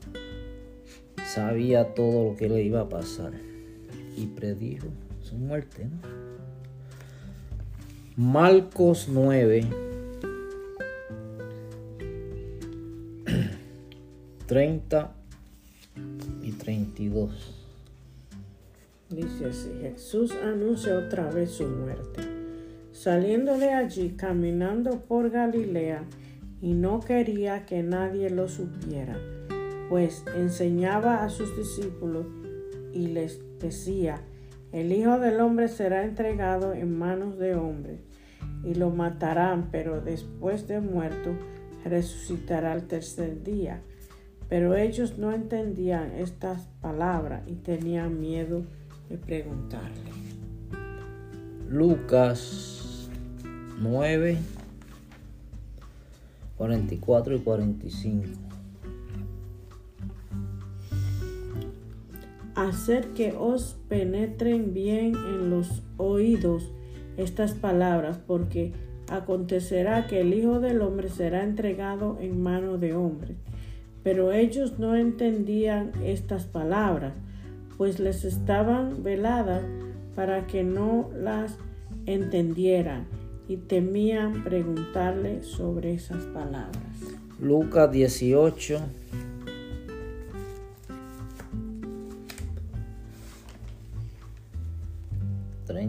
sabía 1.36 1.94
todo 1.94 2.30
lo 2.30 2.38
que 2.38 2.48
le 2.48 2.64
iba 2.64 2.80
a 2.80 2.88
pasar 2.88 3.34
y 4.16 4.26
predijo 4.28 4.88
su 5.22 5.36
muerte. 5.36 5.90
Marcos 8.16 9.10
9, 9.10 9.66
30 14.48 15.12
y 16.42 16.52
32. 16.54 17.66
Dice 19.10 19.46
así, 19.46 19.70
Jesús 19.82 20.32
anuncia 20.42 20.98
otra 20.98 21.30
vez 21.30 21.52
su 21.52 21.68
muerte. 21.68 22.22
Saliendo 22.94 23.58
de 23.58 23.72
allí, 23.72 24.12
caminando 24.12 25.02
por 25.02 25.30
Galilea, 25.30 26.06
y 26.62 26.74
no 26.74 27.02
quería 27.02 27.66
que 27.66 27.84
nadie 27.84 28.30
lo 28.30 28.48
supiera, 28.48 29.20
pues 29.90 30.24
enseñaba 30.36 31.24
a 31.24 31.30
sus 31.30 31.56
discípulos 31.56 32.26
y 32.94 33.08
les 33.08 33.42
decía, 33.60 34.22
el 34.72 34.92
Hijo 34.92 35.20
del 35.20 35.40
Hombre 35.40 35.68
será 35.68 36.04
entregado 36.04 36.74
en 36.74 36.98
manos 36.98 37.38
de 37.38 37.56
hombres, 37.56 38.02
y 38.64 38.74
lo 38.74 38.90
matarán, 38.90 39.70
pero 39.72 40.02
después 40.02 40.68
de 40.68 40.82
muerto 40.82 41.36
resucitará 41.84 42.72
al 42.74 42.88
tercer 42.88 43.44
día. 43.44 43.82
Pero 44.50 44.76
ellos 44.76 45.18
no 45.18 45.32
entendían 45.32 46.12
estas 46.12 46.68
palabras 46.82 47.44
y 47.48 47.56
tenían 47.56 48.20
miedo 48.20 48.64
de 49.10 49.18
preguntarle. 49.18 50.12
Lucas 51.70 53.10
9, 53.80 54.38
44 56.58 57.36
y 57.36 57.40
45. 57.40 58.55
Hacer 62.56 63.10
que 63.10 63.34
os 63.38 63.76
penetren 63.90 64.74
bien 64.74 65.14
en 65.16 65.50
los 65.50 65.84
oídos 65.98 66.72
estas 67.18 67.54
palabras, 67.54 68.18
porque 68.26 68.74
acontecerá 69.10 70.08
que 70.08 70.22
el 70.22 70.34
Hijo 70.34 70.60
del 70.60 70.82
Hombre 70.82 71.10
será 71.10 71.44
entregado 71.44 72.18
en 72.20 72.42
mano 72.42 72.78
de 72.78 72.94
hombres. 72.96 73.38
Pero 74.04 74.32
ellos 74.32 74.80
no 74.80 74.96
entendían 74.96 75.92
estas 76.04 76.46
palabras, 76.46 77.14
pues 77.78 78.00
les 78.00 78.24
estaban 78.24 79.04
veladas 79.04 79.64
para 80.16 80.48
que 80.48 80.64
no 80.64 81.10
las 81.16 81.58
entendieran 82.06 83.06
y 83.48 83.58
temían 83.58 84.44
preguntarle 84.44 85.44
sobre 85.44 85.94
esas 85.94 86.24
palabras. 86.26 86.82
Lucas 87.40 87.92
18. 87.92 88.80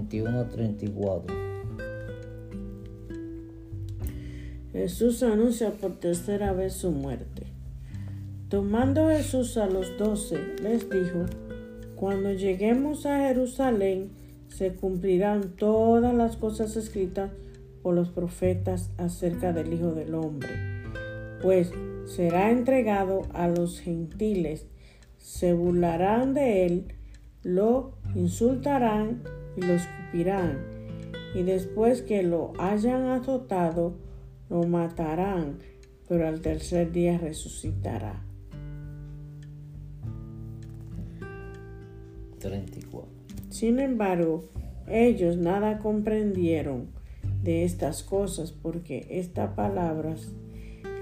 ...31, 0.08 0.48
34. 0.50 1.46
Jesús 4.72 5.22
anuncia 5.22 5.70
por 5.70 5.98
tercera 5.98 6.52
vez 6.52 6.74
su 6.74 6.90
muerte. 6.90 7.46
Tomando 8.48 9.08
Jesús 9.08 9.56
a 9.56 9.66
los 9.66 9.96
doce, 9.96 10.38
les 10.62 10.88
dijo, 10.90 11.24
Cuando 11.96 12.32
lleguemos 12.32 13.06
a 13.06 13.26
Jerusalén, 13.26 14.10
se 14.48 14.74
cumplirán 14.74 15.56
todas 15.56 16.14
las 16.14 16.36
cosas 16.36 16.76
escritas 16.76 17.30
por 17.82 17.94
los 17.94 18.10
profetas 18.10 18.90
acerca 18.98 19.52
del 19.52 19.72
Hijo 19.72 19.92
del 19.92 20.14
Hombre, 20.14 20.50
pues 21.42 21.72
será 22.04 22.50
entregado 22.50 23.22
a 23.32 23.48
los 23.48 23.80
gentiles, 23.80 24.66
se 25.18 25.52
burlarán 25.54 26.34
de 26.34 26.66
él, 26.66 26.84
lo 27.42 27.94
insultarán 28.14 29.22
y 29.56 29.62
lo 29.62 29.74
escupirán, 29.74 30.58
y 31.34 31.42
después 31.42 32.02
que 32.02 32.22
lo 32.22 32.52
hayan 32.58 33.06
azotado, 33.06 33.96
lo 34.48 34.62
matarán, 34.64 35.58
pero 36.08 36.28
al 36.28 36.40
tercer 36.40 36.92
día 36.92 37.18
resucitará. 37.18 38.22
34. 42.38 43.10
Sin 43.50 43.80
embargo, 43.80 44.44
ellos 44.86 45.36
nada 45.36 45.78
comprendieron 45.78 46.88
de 47.42 47.64
estas 47.64 48.02
cosas 48.02 48.52
porque 48.52 49.06
estas 49.10 49.54
palabras 49.54 50.32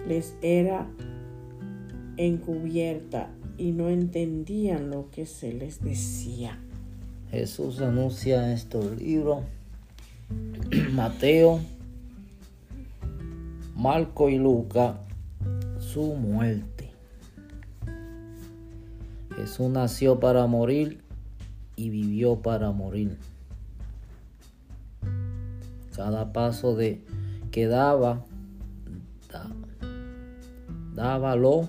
les 0.06 0.36
era 0.42 0.90
encubierta 2.16 3.30
y 3.56 3.72
no 3.72 3.88
entendían 3.88 4.90
lo 4.90 5.10
que 5.10 5.26
se 5.26 5.52
les 5.52 5.82
decía. 5.82 6.63
Jesús 7.34 7.80
anuncia 7.80 8.44
en 8.44 8.52
estos 8.52 8.96
libros, 8.96 9.42
Mateo, 10.92 11.58
Marco 13.74 14.28
y 14.28 14.38
Luca, 14.38 15.00
su 15.80 16.14
muerte. 16.14 16.92
Jesús 19.34 19.68
nació 19.68 20.20
para 20.20 20.46
morir 20.46 21.02
y 21.74 21.90
vivió 21.90 22.36
para 22.36 22.70
morir. 22.70 23.18
Cada 25.96 26.32
paso 26.32 26.76
de 26.76 27.02
que 27.50 27.66
daba, 27.66 28.24
daba, 30.94 31.34
lo 31.34 31.68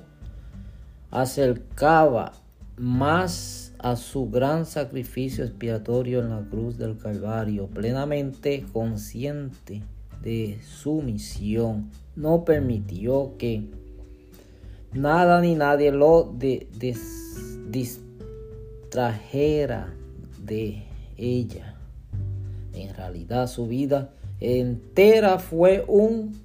acercaba 1.09 2.33
más 2.77 3.64
a 3.85 3.95
su 3.97 4.29
gran 4.31 4.65
sacrificio 4.65 5.45
expiatorio 5.45 6.21
en 6.21 6.31
la 6.31 6.41
cruz 6.49 6.75
del 6.75 6.97
Calvario, 6.97 7.67
plenamente 7.67 8.65
consciente 8.73 9.83
de 10.23 10.57
su 10.63 11.03
misión, 11.03 11.91
no 12.15 12.45
permitió 12.45 13.35
que 13.37 13.69
nada 14.91 15.39
ni 15.39 15.53
nadie 15.53 15.91
lo 15.91 16.33
distrajera 17.69 19.93
de 20.43 20.87
ella. 21.15 21.75
En 22.73 22.91
realidad 22.95 23.45
su 23.45 23.67
vida 23.67 24.15
entera 24.39 25.37
fue 25.37 25.85
un 25.87 26.35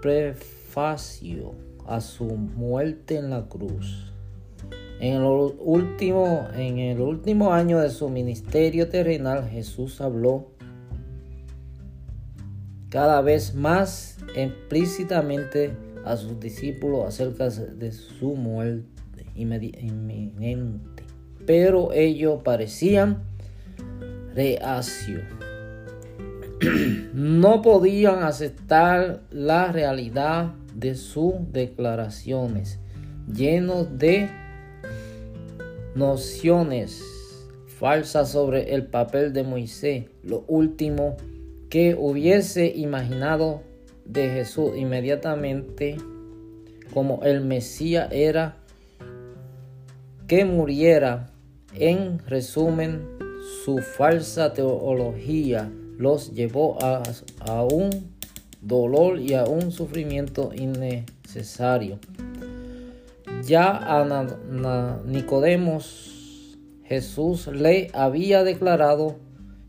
prefacio 0.00 1.54
a 1.88 2.00
su 2.00 2.26
muerte 2.26 3.16
en 3.16 3.30
la 3.30 3.48
cruz. 3.48 4.11
En 5.02 5.14
el 5.14 5.24
último, 5.58 6.46
en 6.54 6.78
el 6.78 7.00
último 7.00 7.52
año 7.52 7.80
de 7.80 7.90
su 7.90 8.08
ministerio 8.08 8.88
terrenal, 8.88 9.48
Jesús 9.48 10.00
habló 10.00 10.52
cada 12.88 13.20
vez 13.20 13.52
más 13.52 14.18
explícitamente 14.36 15.72
a 16.04 16.16
sus 16.16 16.38
discípulos 16.38 17.04
acerca 17.04 17.50
de 17.50 17.90
su 17.90 18.36
muerte 18.36 19.26
inminente. 19.34 21.02
Pero 21.46 21.92
ellos 21.92 22.42
parecían 22.44 23.24
reacios. 24.36 25.24
no 27.12 27.60
podían 27.60 28.22
aceptar 28.22 29.22
la 29.32 29.72
realidad 29.72 30.54
de 30.76 30.94
sus 30.94 31.34
declaraciones, 31.50 32.78
llenos 33.26 33.98
de 33.98 34.30
nociones 35.94 37.02
falsas 37.78 38.30
sobre 38.30 38.74
el 38.74 38.86
papel 38.86 39.32
de 39.32 39.42
Moisés, 39.42 40.04
lo 40.22 40.44
último 40.46 41.16
que 41.68 41.96
hubiese 41.98 42.66
imaginado 42.66 43.62
de 44.04 44.28
Jesús 44.28 44.72
inmediatamente 44.76 45.96
como 46.92 47.22
el 47.22 47.40
Mesías 47.40 48.08
era 48.12 48.56
que 50.26 50.44
muriera. 50.44 51.28
En 51.74 52.18
resumen, 52.26 53.08
su 53.64 53.78
falsa 53.78 54.52
teología 54.52 55.72
los 55.96 56.32
llevó 56.32 56.78
a, 56.82 57.02
un 57.64 57.90
dolor 58.60 59.18
y 59.18 59.34
a 59.34 59.44
un 59.44 59.72
sufrimiento 59.72 60.52
innecesario. 60.54 61.98
Ya 63.46 63.76
a 63.76 64.26
Nicodemos 65.04 66.58
Jesús 66.84 67.48
le 67.48 67.88
había 67.92 68.44
declarado 68.44 69.16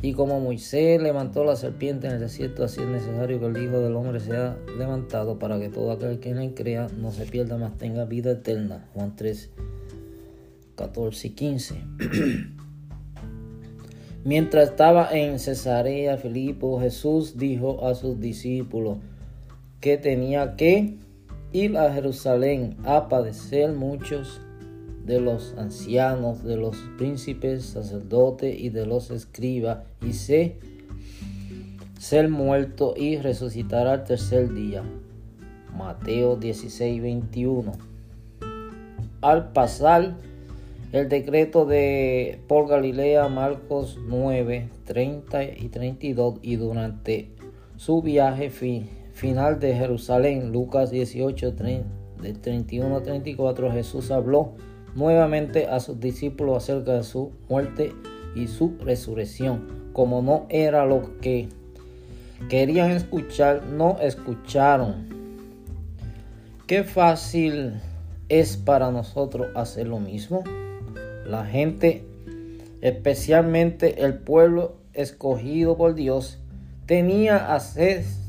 Y 0.01 0.13
como 0.13 0.39
Moisés 0.39 1.01
levantó 1.01 1.43
la 1.43 1.55
serpiente 1.55 2.07
en 2.07 2.13
el 2.13 2.19
desierto, 2.19 2.65
así 2.65 2.81
es 2.81 2.87
necesario 2.87 3.39
que 3.39 3.45
el 3.45 3.57
Hijo 3.57 3.79
del 3.79 3.95
Hombre 3.95 4.19
sea 4.19 4.57
levantado 4.77 5.39
para 5.39 5.59
que 5.59 5.69
todo 5.69 5.91
aquel 5.91 6.19
que 6.19 6.31
él 6.31 6.53
crea 6.53 6.87
no 6.97 7.11
se 7.11 7.25
pierda, 7.25 7.57
más 7.57 7.77
tenga 7.77 8.03
vida 8.05 8.31
eterna. 8.31 8.85
Juan 8.93 9.15
3, 9.15 9.49
14 10.75 11.27
y 11.27 11.29
15. 11.31 11.75
Mientras 14.25 14.69
estaba 14.69 15.09
en 15.11 15.39
Cesarea 15.39 16.17
Filipo, 16.17 16.79
Jesús 16.79 17.37
dijo 17.37 17.85
a 17.87 17.95
sus 17.95 18.19
discípulos 18.19 18.97
que 19.79 19.97
tenía 19.97 20.55
que 20.55 20.97
ir 21.53 21.77
a 21.77 21.93
Jerusalén 21.93 22.75
a 22.83 23.07
padecer 23.07 23.71
muchos 23.71 24.41
de 25.05 25.21
los 25.21 25.53
ancianos, 25.57 26.43
de 26.43 26.57
los 26.57 26.75
príncipes, 26.97 27.63
sacerdotes 27.65 28.59
y 28.59 28.69
de 28.69 28.85
los 28.85 29.11
escribas, 29.11 29.79
y 30.01 30.13
se, 30.13 30.57
ser 31.99 32.29
muerto 32.29 32.95
y 32.97 33.17
resucitar 33.17 33.87
al 33.87 34.03
tercer 34.03 34.51
día. 34.53 34.83
Mateo 35.77 36.35
16, 36.35 37.01
21. 37.01 37.71
Al 39.21 39.51
pasar 39.51 40.15
el 40.91 41.09
decreto 41.09 41.65
de 41.65 42.39
por 42.47 42.67
Galilea, 42.67 43.27
Marcos 43.27 43.97
9, 44.07 44.69
30 44.85 45.43
y 45.43 45.69
32, 45.69 46.39
y 46.41 46.55
durante 46.55 47.29
su 47.77 48.01
viaje 48.01 48.49
final 49.23 49.57
de 49.57 49.73
Jerusalén, 49.73 50.51
Lucas 50.51 50.91
18, 50.91 51.51
de 51.51 52.33
31 52.33 52.97
a 52.97 53.03
34, 53.03 53.71
Jesús 53.71 54.11
habló 54.11 54.55
nuevamente 54.95 55.67
a 55.67 55.79
sus 55.79 55.97
discípulos 55.97 56.57
acerca 56.57 56.95
de 56.95 57.03
su 57.03 57.31
muerte 57.47 57.93
y 58.35 58.47
su 58.47 58.75
resurrección. 58.81 59.91
Como 59.93 60.21
no 60.21 60.45
era 60.49 60.85
lo 60.85 61.21
que 61.21 61.47
querían 62.49 62.91
escuchar, 62.91 63.63
no 63.63 63.97
escucharon. 64.01 65.07
Qué 66.67 66.83
fácil 66.83 67.75
es 68.27 68.57
para 68.57 68.91
nosotros 68.91 69.47
hacer 69.55 69.87
lo 69.87 69.99
mismo. 69.99 70.43
La 71.25 71.45
gente, 71.45 72.03
especialmente 72.81 74.03
el 74.03 74.15
pueblo 74.15 74.75
escogido 74.91 75.77
por 75.77 75.95
Dios, 75.95 76.39
tenía 76.87 77.53
acceso 77.55 78.22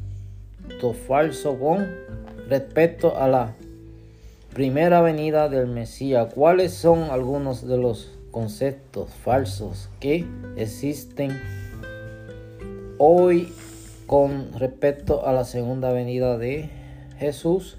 falso 0.93 1.59
con 1.59 1.89
respecto 2.49 3.17
a 3.17 3.29
la 3.29 3.55
primera 4.53 5.01
venida 5.01 5.49
del 5.49 5.67
Mesías. 5.67 6.33
¿Cuáles 6.35 6.75
son 6.75 7.05
algunos 7.05 7.67
de 7.67 7.79
los 7.79 8.13
conceptos 8.31 9.11
falsos 9.11 9.89
que 10.01 10.27
existen 10.57 11.41
hoy 12.99 13.53
con 14.07 14.53
respecto 14.59 15.27
a 15.27 15.33
la 15.33 15.45
segunda 15.45 15.93
venida 15.93 16.37
de 16.37 16.69
Jesús? 17.19 17.79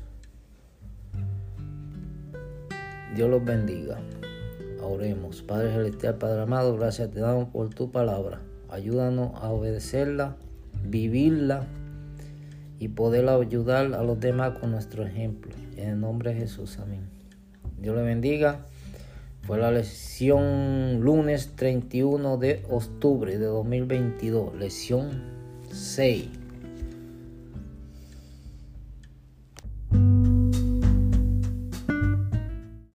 Dios 3.15 3.29
los 3.29 3.45
bendiga. 3.45 3.99
Oremos. 4.81 5.41
Padre 5.41 5.71
Celestial, 5.71 6.15
Padre 6.15 6.41
amado, 6.41 6.75
gracias 6.77 7.11
te 7.11 7.19
damos 7.19 7.49
por 7.49 7.69
tu 7.69 7.91
palabra. 7.91 8.41
Ayúdanos 8.69 9.31
a 9.41 9.49
obedecerla, 9.49 10.35
vivirla 10.83 11.65
y 12.79 12.89
poder 12.89 13.27
ayudar 13.29 13.93
a 13.93 14.03
los 14.03 14.19
demás 14.19 14.57
con 14.59 14.71
nuestro 14.71 15.05
ejemplo. 15.05 15.51
En 15.77 15.89
el 15.89 15.99
nombre 15.99 16.33
de 16.33 16.41
Jesús, 16.41 16.77
amén. 16.79 17.01
Dios 17.79 17.95
le 17.95 18.03
bendiga. 18.03 18.65
Fue 19.41 19.59
la 19.59 19.71
lección 19.71 21.01
lunes 21.01 21.51
31 21.55 22.37
de 22.37 22.63
octubre 22.69 23.37
de 23.37 23.45
2022, 23.45 24.55
lección 24.55 25.23
6. 25.71 26.44